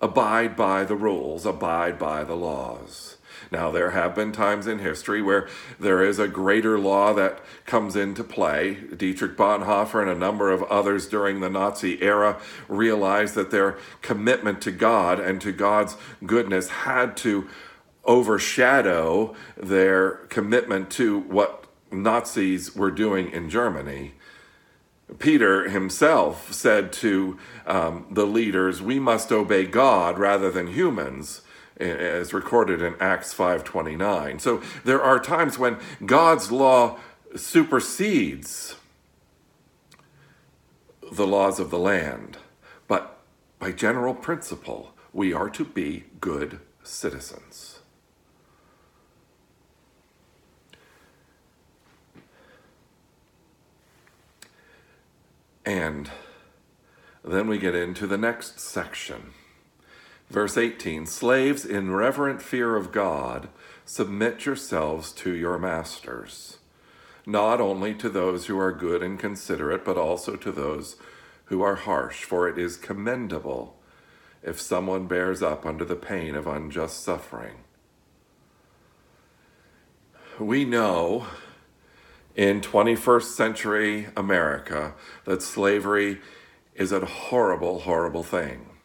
abide 0.00 0.56
by 0.56 0.82
the 0.82 0.96
rules, 0.96 1.46
abide 1.46 1.96
by 1.96 2.24
the 2.24 2.34
laws. 2.34 3.17
Now, 3.50 3.70
there 3.70 3.90
have 3.90 4.14
been 4.14 4.32
times 4.32 4.66
in 4.66 4.78
history 4.78 5.22
where 5.22 5.48
there 5.80 6.02
is 6.02 6.18
a 6.18 6.28
greater 6.28 6.78
law 6.78 7.14
that 7.14 7.40
comes 7.64 7.96
into 7.96 8.22
play. 8.22 8.74
Dietrich 8.94 9.36
Bonhoeffer 9.36 10.02
and 10.02 10.10
a 10.10 10.14
number 10.14 10.50
of 10.50 10.62
others 10.64 11.08
during 11.08 11.40
the 11.40 11.48
Nazi 11.48 12.02
era 12.02 12.38
realized 12.68 13.34
that 13.36 13.50
their 13.50 13.78
commitment 14.02 14.60
to 14.62 14.70
God 14.70 15.18
and 15.18 15.40
to 15.40 15.52
God's 15.52 15.96
goodness 16.26 16.68
had 16.68 17.16
to 17.18 17.48
overshadow 18.04 19.34
their 19.56 20.12
commitment 20.28 20.90
to 20.90 21.20
what 21.20 21.64
Nazis 21.90 22.76
were 22.76 22.90
doing 22.90 23.30
in 23.30 23.48
Germany. 23.48 24.12
Peter 25.18 25.70
himself 25.70 26.52
said 26.52 26.92
to 26.92 27.38
um, 27.66 28.06
the 28.10 28.26
leaders, 28.26 28.82
"We 28.82 28.98
must 28.98 29.32
obey 29.32 29.64
God 29.64 30.18
rather 30.18 30.50
than 30.50 30.66
humans." 30.66 31.40
Uh, 31.80 31.84
as 31.84 32.34
recorded 32.34 32.82
in 32.82 32.96
Acts 32.98 33.32
5:29. 33.32 34.40
So 34.40 34.60
there 34.84 35.00
are 35.00 35.20
times 35.20 35.58
when 35.58 35.78
God's 36.04 36.50
law 36.50 36.98
supersedes 37.36 38.74
the 41.12 41.26
laws 41.26 41.60
of 41.60 41.70
the 41.70 41.78
land, 41.78 42.38
but 42.88 43.20
by 43.60 43.70
general 43.70 44.14
principle, 44.14 44.92
we 45.12 45.32
are 45.32 45.48
to 45.50 45.64
be 45.64 46.04
good 46.20 46.58
citizens. 46.82 47.78
And 55.64 56.10
then 57.22 57.46
we 57.46 57.58
get 57.58 57.74
into 57.74 58.06
the 58.06 58.18
next 58.18 58.58
section. 58.58 59.34
Verse 60.30 60.58
18 60.58 61.06
Slaves, 61.06 61.64
in 61.64 61.90
reverent 61.90 62.42
fear 62.42 62.76
of 62.76 62.92
God, 62.92 63.48
submit 63.84 64.44
yourselves 64.44 65.12
to 65.12 65.34
your 65.34 65.58
masters, 65.58 66.58
not 67.24 67.60
only 67.60 67.94
to 67.94 68.08
those 68.08 68.46
who 68.46 68.58
are 68.58 68.72
good 68.72 69.02
and 69.02 69.18
considerate, 69.18 69.84
but 69.84 69.96
also 69.96 70.36
to 70.36 70.52
those 70.52 70.96
who 71.46 71.62
are 71.62 71.76
harsh, 71.76 72.24
for 72.24 72.46
it 72.46 72.58
is 72.58 72.76
commendable 72.76 73.74
if 74.42 74.60
someone 74.60 75.06
bears 75.06 75.42
up 75.42 75.64
under 75.64 75.84
the 75.84 75.96
pain 75.96 76.34
of 76.34 76.46
unjust 76.46 77.02
suffering. 77.02 77.56
We 80.38 80.64
know 80.64 81.26
in 82.36 82.60
21st 82.60 83.22
century 83.34 84.08
America 84.16 84.94
that 85.24 85.42
slavery 85.42 86.20
is 86.74 86.92
a 86.92 87.04
horrible, 87.04 87.80
horrible 87.80 88.22
thing. 88.22 88.77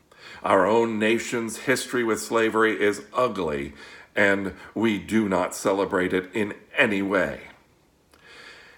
Our 0.44 0.66
own 0.66 1.00
nation's 1.00 1.60
history 1.60 2.04
with 2.04 2.22
slavery 2.22 2.82
is 2.82 3.04
ugly, 3.14 3.74
and 4.16 4.54
we 4.76 5.00
do 5.00 5.30
not 5.30 5.56
celebrate 5.56 6.14
it 6.14 6.30
in 6.34 6.54
any 6.78 7.02
way. 7.02 7.42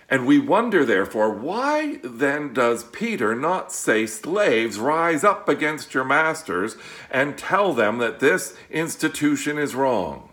And 0.08 0.28
we 0.28 0.38
wonder, 0.38 0.86
therefore, 0.86 1.32
why 1.32 2.00
then 2.04 2.54
does 2.54 2.84
Peter 2.84 3.34
not 3.34 3.72
say, 3.72 4.06
Slaves, 4.06 4.78
rise 4.78 5.24
up 5.24 5.50
against 5.50 5.96
your 5.96 6.04
masters 6.04 6.78
and 7.10 7.38
tell 7.38 7.74
them 7.74 7.98
that 7.98 8.20
this 8.20 8.56
institution 8.70 9.58
is 9.58 9.74
wrong? 9.74 10.30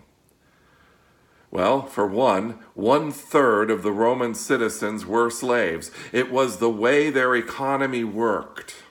Well, 1.51 1.83
for 1.87 2.07
one, 2.07 2.59
one 2.75 3.11
third 3.11 3.71
of 3.71 3.83
the 3.83 3.93
Roman 3.93 4.35
citizens 4.35 5.07
were 5.07 5.31
slaves. 5.31 5.91
It 6.13 6.31
was 6.31 6.59
the 6.59 6.71
way 6.71 7.09
their 7.09 7.35
economy 7.35 8.05
worked. 8.05 8.82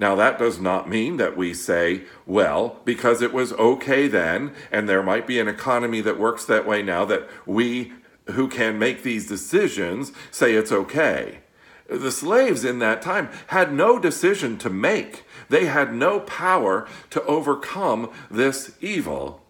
Now, 0.00 0.14
that 0.14 0.38
does 0.38 0.60
not 0.60 0.88
mean 0.88 1.16
that 1.16 1.36
we 1.36 1.52
say, 1.52 2.02
well, 2.24 2.80
because 2.84 3.20
it 3.20 3.32
was 3.32 3.52
okay 3.54 4.06
then, 4.06 4.54
and 4.70 4.88
there 4.88 5.02
might 5.02 5.26
be 5.26 5.40
an 5.40 5.48
economy 5.48 6.00
that 6.02 6.20
works 6.20 6.44
that 6.44 6.66
way 6.66 6.84
now, 6.84 7.04
that 7.06 7.28
we 7.44 7.92
who 8.32 8.46
can 8.46 8.78
make 8.78 9.02
these 9.02 9.26
decisions 9.26 10.12
say 10.30 10.54
it's 10.54 10.70
okay. 10.70 11.40
The 11.88 12.12
slaves 12.12 12.64
in 12.64 12.78
that 12.78 13.02
time 13.02 13.28
had 13.48 13.72
no 13.72 13.98
decision 13.98 14.56
to 14.58 14.70
make, 14.70 15.24
they 15.48 15.64
had 15.64 15.92
no 15.92 16.20
power 16.20 16.86
to 17.10 17.22
overcome 17.24 18.10
this 18.30 18.76
evil. 18.80 19.44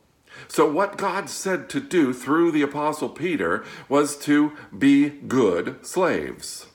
So, 0.47 0.71
what 0.71 0.97
God 0.97 1.29
said 1.29 1.69
to 1.71 1.81
do 1.81 2.15
through 2.15 2.53
the 2.53 2.63
Apostle 2.63 3.09
Peter 3.09 3.65
was 3.89 4.17
to 4.19 4.53
be 4.77 5.09
good 5.09 5.85
slaves, 5.85 6.69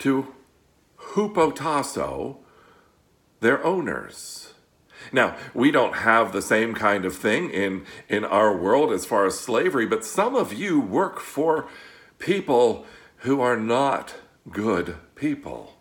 to 0.00 0.34
hupotasso 1.14 2.38
their 3.40 3.64
owners. 3.64 4.54
Now, 5.12 5.36
we 5.54 5.70
don't 5.70 5.96
have 5.96 6.32
the 6.32 6.42
same 6.42 6.74
kind 6.74 7.04
of 7.04 7.16
thing 7.16 7.50
in, 7.50 7.86
in 8.08 8.24
our 8.24 8.54
world 8.54 8.92
as 8.92 9.06
far 9.06 9.26
as 9.26 9.40
slavery, 9.40 9.86
but 9.86 10.04
some 10.04 10.36
of 10.36 10.52
you 10.52 10.78
work 10.78 11.20
for 11.20 11.66
people 12.18 12.84
who 13.18 13.40
are 13.40 13.56
not 13.56 14.14
good 14.50 14.96
people. 15.14 15.78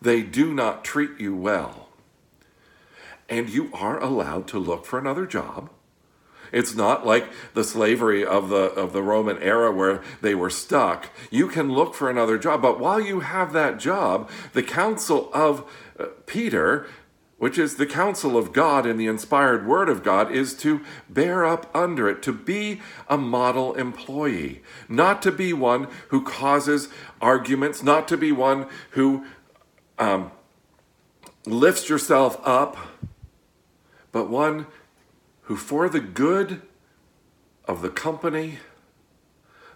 They 0.00 0.22
do 0.22 0.52
not 0.52 0.84
treat 0.84 1.18
you 1.18 1.34
well 1.34 1.88
and 3.28 3.50
you 3.50 3.70
are 3.72 4.00
allowed 4.02 4.48
to 4.48 4.58
look 4.58 4.86
for 4.86 4.98
another 4.98 5.26
job. 5.26 5.70
It's 6.52 6.74
not 6.74 7.06
like 7.06 7.28
the 7.54 7.64
slavery 7.64 8.24
of 8.24 8.48
the 8.48 8.64
of 8.72 8.92
the 8.92 9.02
Roman 9.02 9.38
era 9.42 9.72
where 9.72 10.02
they 10.20 10.34
were 10.34 10.50
stuck. 10.50 11.10
You 11.30 11.48
can 11.48 11.72
look 11.72 11.94
for 11.94 12.08
another 12.10 12.38
job, 12.38 12.62
but 12.62 12.80
while 12.80 13.00
you 13.00 13.20
have 13.20 13.52
that 13.52 13.78
job, 13.78 14.30
the 14.52 14.62
counsel 14.62 15.30
of 15.32 15.64
uh, 15.98 16.06
Peter, 16.26 16.86
which 17.38 17.58
is 17.58 17.76
the 17.76 17.86
counsel 17.86 18.36
of 18.36 18.52
God 18.52 18.86
in 18.86 18.96
the 18.96 19.06
inspired 19.06 19.66
word 19.66 19.88
of 19.88 20.02
God, 20.02 20.30
is 20.30 20.54
to 20.54 20.80
bear 21.08 21.44
up 21.44 21.70
under 21.74 22.08
it, 22.08 22.22
to 22.22 22.32
be 22.32 22.80
a 23.08 23.18
model 23.18 23.74
employee, 23.74 24.62
not 24.88 25.22
to 25.22 25.32
be 25.32 25.52
one 25.52 25.88
who 26.08 26.22
causes 26.22 26.88
arguments, 27.20 27.82
not 27.82 28.08
to 28.08 28.16
be 28.16 28.32
one 28.32 28.66
who 28.90 29.24
um, 29.98 30.30
lifts 31.46 31.88
yourself 31.88 32.40
up 32.44 32.76
but 34.12 34.28
one 34.28 34.66
who, 35.48 35.56
for 35.56 35.88
the 35.88 35.98
good 35.98 36.60
of 37.64 37.80
the 37.80 37.88
company, 37.88 38.58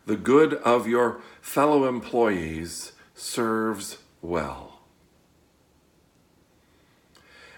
the 0.04 0.16
good 0.16 0.52
of 0.52 0.86
your 0.86 1.22
fellow 1.40 1.88
employees, 1.88 2.92
serves 3.14 3.96
well. 4.20 4.80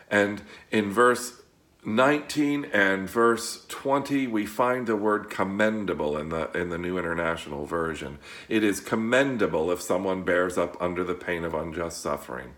And 0.09 0.43
in 0.71 0.93
verse 0.93 1.43
19 1.85 2.67
and 2.67 3.11
verse 3.11 3.67
20 3.69 4.29
we 4.29 4.47
find 4.47 4.87
the 4.87 4.95
word 4.95 5.29
commendable 5.29 6.17
in 6.17 6.29
the 6.29 6.53
in 6.53 6.69
the 6.69 6.79
new 6.79 6.97
international 6.97 7.67
version. 7.67 8.19
It 8.49 8.63
is 8.63 8.79
commendable 8.79 9.73
if 9.73 9.83
someone 9.83 10.23
bears 10.23 10.57
up 10.57 10.81
under 10.81 11.03
the 11.03 11.15
pain 11.15 11.43
of 11.43 11.53
unjust 11.53 12.01
suffering. 12.01 12.55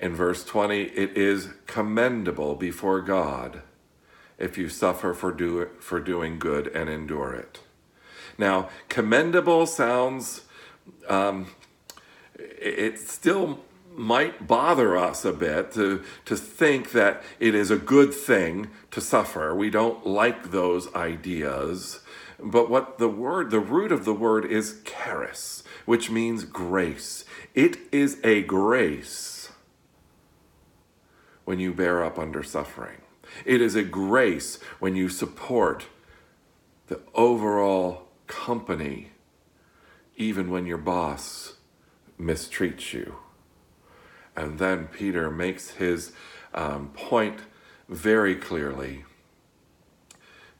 In 0.00 0.16
verse 0.16 0.44
20, 0.44 0.82
it 0.82 1.16
is 1.16 1.50
commendable 1.66 2.56
before 2.56 3.00
God 3.00 3.62
if 4.38 4.56
you 4.56 4.68
suffer 4.68 5.12
for, 5.14 5.32
do 5.32 5.60
it, 5.60 5.82
for 5.82 6.00
doing 6.00 6.38
good 6.38 6.68
and 6.68 6.88
endure 6.88 7.34
it. 7.34 7.60
Now, 8.38 8.68
commendable 8.88 9.66
sounds, 9.66 10.42
um, 11.08 11.48
it 12.38 12.98
still 13.00 13.60
might 13.98 14.46
bother 14.46 14.96
us 14.96 15.24
a 15.24 15.32
bit 15.32 15.72
to, 15.72 16.02
to 16.24 16.36
think 16.36 16.92
that 16.92 17.22
it 17.40 17.54
is 17.54 17.70
a 17.70 17.76
good 17.76 18.14
thing 18.14 18.70
to 18.92 19.00
suffer. 19.00 19.54
We 19.54 19.70
don't 19.70 20.06
like 20.06 20.52
those 20.52 20.94
ideas. 20.94 22.00
But 22.38 22.70
what 22.70 22.98
the 22.98 23.08
word, 23.08 23.50
the 23.50 23.58
root 23.58 23.90
of 23.90 24.04
the 24.04 24.14
word 24.14 24.44
is 24.44 24.80
charis, 24.84 25.64
which 25.84 26.10
means 26.10 26.44
grace. 26.44 27.24
It 27.54 27.78
is 27.90 28.18
a 28.22 28.42
grace 28.42 29.50
when 31.44 31.58
you 31.58 31.72
bear 31.72 32.04
up 32.04 32.18
under 32.18 32.44
suffering. 32.44 32.98
It 33.44 33.60
is 33.60 33.74
a 33.74 33.82
grace 33.82 34.58
when 34.78 34.96
you 34.96 35.08
support 35.08 35.86
the 36.88 37.00
overall 37.14 38.08
company, 38.26 39.10
even 40.16 40.50
when 40.50 40.66
your 40.66 40.78
boss 40.78 41.54
mistreats 42.18 42.92
you. 42.92 43.16
And 44.36 44.58
then 44.58 44.86
Peter 44.86 45.30
makes 45.30 45.70
his 45.70 46.12
um, 46.54 46.90
point 46.94 47.40
very 47.88 48.34
clearly 48.36 49.04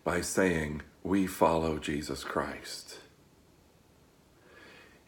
by 0.05 0.21
saying, 0.21 0.83
We 1.03 1.27
follow 1.27 1.79
Jesus 1.79 2.25
Christ. 2.25 2.99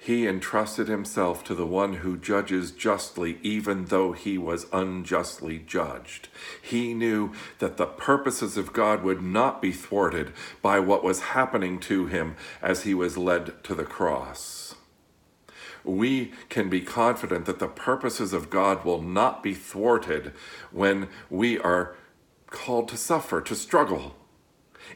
He 0.03 0.27
entrusted 0.27 0.89
himself 0.89 1.45
to 1.45 1.55
the 1.55 1.67
one 1.67 1.97
who 1.97 2.17
judges 2.17 2.71
justly, 2.71 3.39
even 3.43 3.85
though 3.85 4.13
he 4.13 4.39
was 4.39 4.67
unjustly 4.73 5.59
judged. 5.59 6.29
He 6.63 6.95
knew 6.95 7.33
that 7.59 7.77
the 7.77 7.85
purposes 7.85 8.57
of 8.57 8.73
God 8.73 9.03
would 9.03 9.21
not 9.21 9.61
be 9.61 9.73
thwarted 9.73 10.33
by 10.63 10.81
what 10.81 11.05
was 11.05 11.21
happening 11.21 11.79
to 11.81 12.07
him 12.07 12.37
as 12.63 12.85
he 12.85 12.95
was 12.95 13.19
led 13.19 13.63
to 13.65 13.75
the 13.75 13.85
cross. 13.85 14.75
We 15.85 16.33
can 16.49 16.71
be 16.71 16.81
confident 16.81 17.45
that 17.45 17.59
the 17.59 17.69
purposes 17.69 18.33
of 18.33 18.49
God 18.49 18.87
will 18.87 19.03
not 19.03 19.43
be 19.43 19.53
thwarted 19.53 20.33
when 20.71 21.09
we 21.29 21.59
are 21.59 21.95
called 22.47 22.89
to 22.89 22.97
suffer, 22.97 23.43
to 23.43 23.55
struggle. 23.55 24.17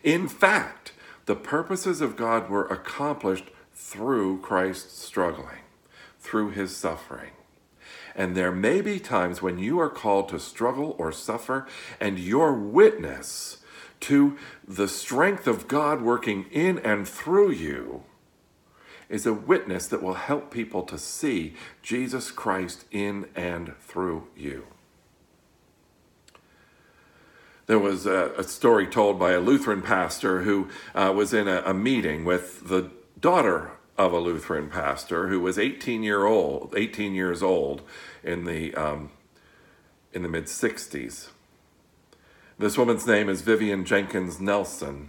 In 0.03 0.29
fact, 0.29 0.93
the 1.27 1.37
purposes 1.37 2.01
of 2.01 2.17
God 2.17 2.49
were 2.49 2.67
accomplished 2.69 3.51
through 3.75 4.41
Christ's 4.41 5.03
struggling, 5.03 5.63
through 6.21 6.51
his 6.51 6.77
suffering. 6.77 7.31
And 8.15 8.37
there 8.37 8.53
may 8.53 8.81
be 8.81 9.01
times 9.01 9.43
when 9.43 9.59
you 9.59 9.81
are 9.81 9.91
called 9.91 10.29
to 10.29 10.39
struggle 10.39 10.95
or 10.99 11.11
suffer, 11.13 11.67
and 12.01 12.19
your 12.19 12.55
witness 12.55 13.59
to 14.01 14.37
the 14.67 14.89
strength 14.89 15.47
of 15.47 15.67
God 15.67 16.03
working 16.03 16.47
in 16.51 16.79
and 16.79 17.09
through 17.09 17.53
you 17.53 18.05
is 19.09 19.27
a 19.27 19.35
witness 19.35 19.87
that 19.89 20.03
will 20.03 20.15
help 20.15 20.51
people 20.51 20.83
to 20.83 20.99
see 20.99 21.55
Jesus 21.83 22.31
Christ 22.31 22.85
in 22.91 23.27
and 23.35 23.77
through 23.81 24.29
you. 24.37 24.67
There 27.67 27.79
was 27.79 28.07
a, 28.07 28.33
a 28.37 28.45
story 28.45 28.87
told 28.87 29.19
by 29.19 29.33
a 29.33 29.41
Lutheran 29.41 29.83
pastor 29.83 30.43
who 30.43 30.69
uh, 30.95 31.13
was 31.15 31.33
in 31.33 31.49
a, 31.49 31.63
a 31.65 31.73
meeting 31.73 32.25
with 32.25 32.69
the 32.69 32.91
daughter 33.25 33.71
of 33.97 34.13
a 34.13 34.19
Lutheran 34.19 34.69
pastor 34.69 35.29
who 35.29 35.41
was 35.41 35.59
18 35.59 36.03
year 36.03 36.27
old, 36.27 36.75
18 36.77 37.15
years 37.15 37.43
old 37.43 37.81
in 38.23 38.45
the 38.45 38.75
um, 38.75 39.11
in 40.13 40.23
the 40.23 40.29
mid 40.29 40.45
60s. 40.45 41.31
This 42.59 42.77
woman's 42.77 43.07
name 43.07 43.31
is 43.31 43.41
Vivian 43.41 43.87
Jenkins 43.87 44.43
Nelson. 44.43 45.09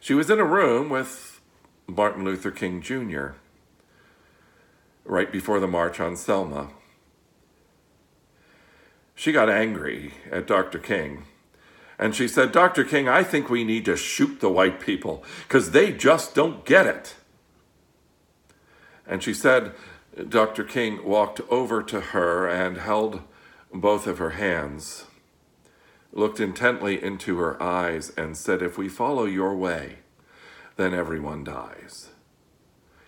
She 0.00 0.12
was 0.12 0.28
in 0.28 0.38
a 0.38 0.44
room 0.44 0.90
with 0.90 1.40
Martin 1.86 2.26
Luther 2.26 2.50
King 2.50 2.82
Jr. 2.82 3.28
right 5.06 5.32
before 5.32 5.58
the 5.58 5.66
March 5.66 5.98
on 5.98 6.14
Selma. 6.14 6.68
She 9.14 9.32
got 9.32 9.48
angry 9.48 10.12
at 10.30 10.46
Dr. 10.46 10.78
King 10.78 11.24
and 11.98 12.14
she 12.14 12.28
said, 12.28 12.52
Dr. 12.52 12.84
King, 12.84 13.08
I 13.08 13.22
think 13.22 13.48
we 13.48 13.64
need 13.64 13.86
to 13.86 13.96
shoot 13.96 14.40
the 14.40 14.50
white 14.50 14.78
people 14.78 15.24
because 15.48 15.70
they 15.70 15.90
just 15.90 16.34
don't 16.34 16.62
get 16.66 16.84
it. 16.84 17.14
And 19.06 19.22
she 19.22 19.34
said, 19.34 19.72
Dr. 20.28 20.64
King 20.64 21.04
walked 21.04 21.40
over 21.50 21.82
to 21.82 22.00
her 22.00 22.48
and 22.48 22.78
held 22.78 23.22
both 23.72 24.06
of 24.06 24.18
her 24.18 24.30
hands, 24.30 25.04
looked 26.12 26.40
intently 26.40 27.02
into 27.02 27.38
her 27.38 27.62
eyes, 27.62 28.10
and 28.16 28.36
said, 28.36 28.62
If 28.62 28.78
we 28.78 28.88
follow 28.88 29.24
your 29.24 29.54
way, 29.54 29.98
then 30.76 30.94
everyone 30.94 31.44
dies. 31.44 32.10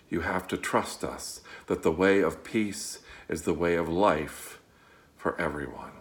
You 0.09 0.21
have 0.21 0.47
to 0.49 0.57
trust 0.57 1.03
us 1.03 1.41
that 1.67 1.83
the 1.83 1.91
way 1.91 2.21
of 2.21 2.43
peace 2.43 2.99
is 3.27 3.43
the 3.43 3.53
way 3.53 3.75
of 3.75 3.87
life 3.87 4.59
for 5.17 5.39
everyone 5.39 5.91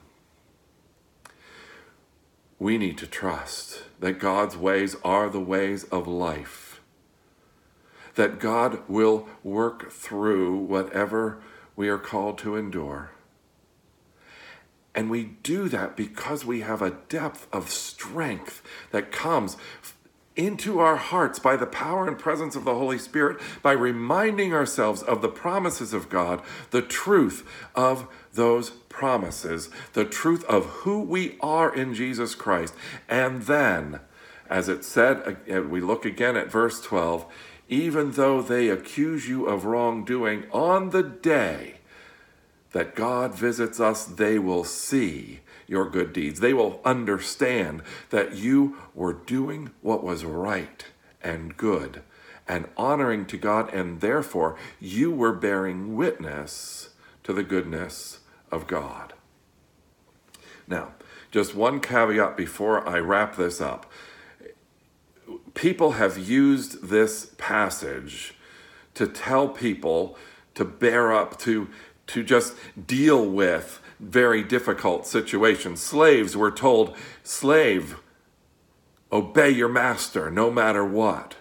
we 2.59 2.77
need 2.77 2.99
to 2.99 3.07
trust 3.07 3.85
that 4.01 4.19
God's 4.19 4.57
ways 4.57 4.97
are 5.05 5.31
the 5.31 5.41
ways 5.41 5.85
of 5.85 6.09
life, 6.09 6.78
that 8.19 8.41
God 8.41 8.81
will 8.89 9.29
work 9.45 9.93
through 9.93 10.57
whatever 10.57 11.41
we 11.77 11.89
are 11.89 11.99
called 11.99 12.37
to 12.39 12.57
endure. 12.57 13.13
And 14.93 15.09
we 15.09 15.37
do 15.45 15.69
that 15.69 15.97
because 15.97 16.45
we 16.45 16.63
have 16.63 16.83
a 16.83 16.97
depth 17.09 17.47
of 17.53 17.71
strength 17.71 18.61
that 18.91 19.13
comes 19.13 19.57
into 20.35 20.81
our 20.81 20.97
hearts 20.97 21.39
by 21.39 21.55
the 21.55 21.65
power 21.67 22.09
and 22.09 22.19
presence 22.19 22.57
of 22.57 22.65
the 22.65 22.75
Holy 22.75 22.99
Spirit, 22.99 23.41
by 23.63 23.71
reminding 23.71 24.53
ourselves 24.53 25.01
of 25.01 25.23
the 25.23 25.29
promises 25.29 25.93
of 25.93 26.09
God, 26.09 26.43
the 26.73 26.83
truth 26.83 27.49
of 27.77 28.09
those 28.35 28.71
promises, 28.89 29.71
the 29.93 30.05
truth 30.05 30.43
of 30.47 30.67
who 30.67 31.01
we 31.01 31.37
are 31.39 31.73
in 31.73 31.95
Jesus 31.95 32.35
Christ. 32.35 32.75
And 33.09 33.43
then, 33.43 34.01
as 34.51 34.69
it 34.69 34.85
said, 34.85 35.37
uh, 35.49 35.63
we 35.63 35.81
look 35.81 36.05
again 36.05 36.37
at 36.37 36.51
verse 36.51 36.81
12, 36.81 37.25
even 37.69 38.13
though 38.13 38.41
they 38.41 38.69
accuse 38.69 39.29
you 39.29 39.47
of 39.47 39.65
wrongdoing, 39.65 40.45
on 40.51 40.91
the 40.91 41.03
day 41.03 41.75
that 42.73 42.95
God 42.95 43.35
visits 43.35 43.79
us, 43.81 44.05
they 44.05 44.39
will 44.39 44.65
see 44.65 45.41
your 45.67 45.89
good 45.89 46.13
deeds. 46.13 46.41
They 46.41 46.55
will 46.55 46.81
understand 46.85 47.83
that 48.11 48.35
you 48.35 48.77
were 48.95 49.13
doing 49.13 49.71
what 49.83 50.03
was 50.03 50.25
right 50.25 50.87
and 51.23 51.57
good 51.57 52.03
and 52.49 52.67
honoring 52.79 53.27
to 53.27 53.37
God, 53.37 53.73
and 53.75 54.01
therefore 54.01 54.57
you 54.81 55.11
were 55.11 55.35
bearing 55.35 55.95
witness 55.97 56.91
to 57.25 57.35
the 57.35 57.43
goodness 57.43 58.21
of 58.51 58.67
God. 58.67 59.13
Now, 60.67 60.93
just 61.31 61.55
one 61.55 61.81
caveat 61.81 62.37
before 62.37 62.87
I 62.89 62.99
wrap 63.01 63.37
this 63.37 63.61
up. 63.61 63.91
People 65.55 65.93
have 65.93 66.19
used 66.19 66.89
this 66.89 67.33
passage 67.39 68.35
to 68.95 69.07
tell 69.07 69.49
people 69.49 70.17
to 70.55 70.65
bear 70.65 71.13
up, 71.13 71.39
to, 71.41 71.69
to 72.09 72.23
just 72.23 72.55
deal 72.87 73.25
with 73.25 73.81
very 74.01 74.43
difficult 74.43 75.07
situations. 75.07 75.81
Slaves 75.81 76.37
were 76.37 76.51
told, 76.51 76.97
slave, 77.23 78.01
obey 79.11 79.51
your 79.51 79.69
master 79.69 80.31
no 80.31 80.51
matter 80.51 80.85
what. 80.85 81.37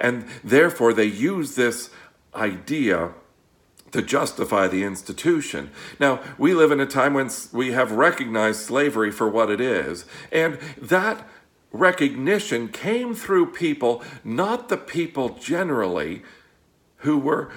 And 0.00 0.26
therefore, 0.44 0.92
they 0.92 1.04
use 1.04 1.54
this 1.54 1.90
idea 2.34 3.12
to 3.92 4.02
justify 4.02 4.68
the 4.68 4.82
institution. 4.82 5.70
Now, 5.98 6.20
we 6.36 6.54
live 6.54 6.70
in 6.70 6.80
a 6.80 6.86
time 6.86 7.14
when 7.14 7.30
we 7.52 7.72
have 7.72 7.92
recognized 7.92 8.60
slavery 8.60 9.10
for 9.10 9.28
what 9.28 9.50
it 9.50 9.60
is, 9.60 10.04
and 10.30 10.58
that 10.76 11.26
recognition 11.72 12.68
came 12.68 13.14
through 13.14 13.52
people, 13.52 14.02
not 14.24 14.68
the 14.68 14.76
people 14.76 15.30
generally 15.30 16.22
who 16.98 17.18
were 17.18 17.50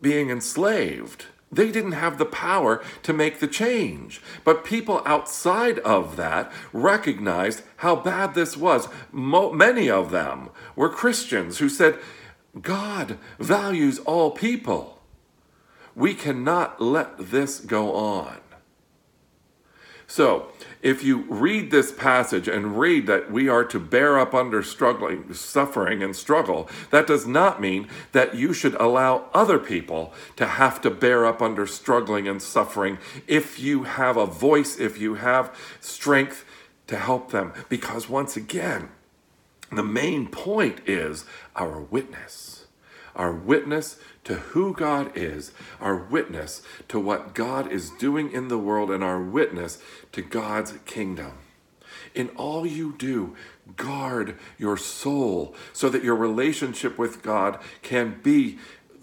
being 0.00 0.30
enslaved. 0.30 1.26
They 1.50 1.70
didn't 1.70 1.92
have 1.92 2.18
the 2.18 2.24
power 2.24 2.82
to 3.04 3.12
make 3.12 3.38
the 3.38 3.46
change. 3.46 4.20
But 4.42 4.64
people 4.64 5.02
outside 5.06 5.78
of 5.80 6.16
that 6.16 6.52
recognized 6.72 7.62
how 7.76 7.96
bad 7.96 8.34
this 8.34 8.56
was. 8.56 8.88
Mo- 9.12 9.52
many 9.52 9.88
of 9.88 10.10
them 10.10 10.50
were 10.74 10.88
Christians 10.88 11.58
who 11.58 11.68
said, 11.68 11.98
God 12.60 13.18
values 13.38 13.98
all 14.00 14.30
people. 14.30 15.02
We 15.94 16.14
cannot 16.14 16.80
let 16.80 17.30
this 17.30 17.60
go 17.60 17.94
on. 17.94 18.38
So, 20.06 20.48
if 20.84 21.02
you 21.02 21.24
read 21.30 21.70
this 21.70 21.90
passage 21.90 22.46
and 22.46 22.78
read 22.78 23.06
that 23.06 23.32
we 23.32 23.48
are 23.48 23.64
to 23.64 23.80
bear 23.80 24.18
up 24.18 24.34
under 24.34 24.62
struggling, 24.62 25.32
suffering 25.32 26.02
and 26.02 26.14
struggle, 26.14 26.68
that 26.90 27.06
does 27.06 27.26
not 27.26 27.58
mean 27.58 27.88
that 28.12 28.34
you 28.34 28.52
should 28.52 28.74
allow 28.74 29.24
other 29.32 29.58
people 29.58 30.12
to 30.36 30.46
have 30.46 30.82
to 30.82 30.90
bear 30.90 31.24
up 31.24 31.40
under 31.40 31.66
struggling 31.66 32.28
and 32.28 32.42
suffering 32.42 32.98
if 33.26 33.58
you 33.58 33.84
have 33.84 34.18
a 34.18 34.26
voice, 34.26 34.78
if 34.78 35.00
you 35.00 35.14
have 35.14 35.56
strength 35.80 36.44
to 36.86 36.98
help 36.98 37.30
them. 37.30 37.54
Because 37.70 38.10
once 38.10 38.36
again, 38.36 38.90
the 39.72 39.82
main 39.82 40.28
point 40.28 40.86
is 40.86 41.24
our 41.56 41.80
witness 41.80 42.66
our 43.14 43.32
witness 43.32 43.96
to 44.24 44.34
who 44.34 44.72
God 44.72 45.12
is, 45.14 45.52
our 45.80 45.96
witness 45.96 46.62
to 46.88 46.98
what 46.98 47.34
God 47.34 47.70
is 47.70 47.90
doing 47.90 48.32
in 48.32 48.48
the 48.48 48.58
world, 48.58 48.90
and 48.90 49.04
our 49.04 49.22
witness 49.22 49.78
to 50.12 50.22
God's 50.22 50.74
kingdom. 50.84 51.32
In 52.14 52.28
all 52.30 52.66
you 52.66 52.94
do, 52.96 53.34
guard 53.76 54.38
your 54.58 54.76
soul 54.76 55.54
so 55.72 55.88
that 55.88 56.04
your 56.04 56.16
relationship 56.16 56.98
with 56.98 57.22
God 57.22 57.58
can 57.82 58.20
be 58.22 58.58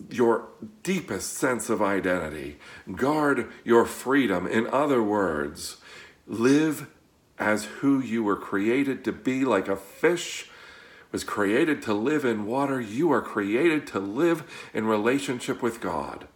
your 0.10 0.48
deepest 0.84 1.34
sense 1.34 1.70
of 1.70 1.82
identity. 1.82 2.58
Guard 2.96 3.52
your 3.64 3.86
freedom. 3.86 4.48
In 4.48 4.68
other 4.68 5.04
words, 5.04 5.78
live 6.28 6.88
as 7.38 7.66
who 7.66 8.00
you 8.00 8.24
were 8.24 8.36
created 8.36 9.04
to 9.04 9.12
be, 9.12 9.44
like 9.44 9.68
a 9.68 9.76
fish 9.76 10.50
was 11.12 11.24
created 11.24 11.82
to 11.84 11.94
live 11.94 12.24
in 12.24 12.46
water. 12.46 12.80
You 12.80 13.12
are 13.12 13.22
created 13.22 13.86
to 13.88 14.00
live 14.00 14.70
in 14.74 14.86
relationship 14.86 15.62
with 15.62 15.82
God. 15.82 16.28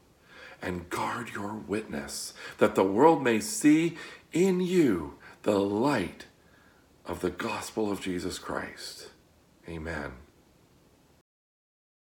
And 0.61 0.89
guard 0.89 1.29
your 1.29 1.53
witness, 1.53 2.33
that 2.57 2.75
the 2.75 2.83
world 2.83 3.23
may 3.23 3.39
see 3.39 3.97
in 4.31 4.61
you 4.61 5.15
the 5.43 5.59
light 5.59 6.25
of 7.05 7.21
the 7.21 7.29
gospel 7.29 7.91
of 7.91 8.01
Jesus 8.01 8.39
Christ. 8.39 9.09
Amen. 9.69 10.24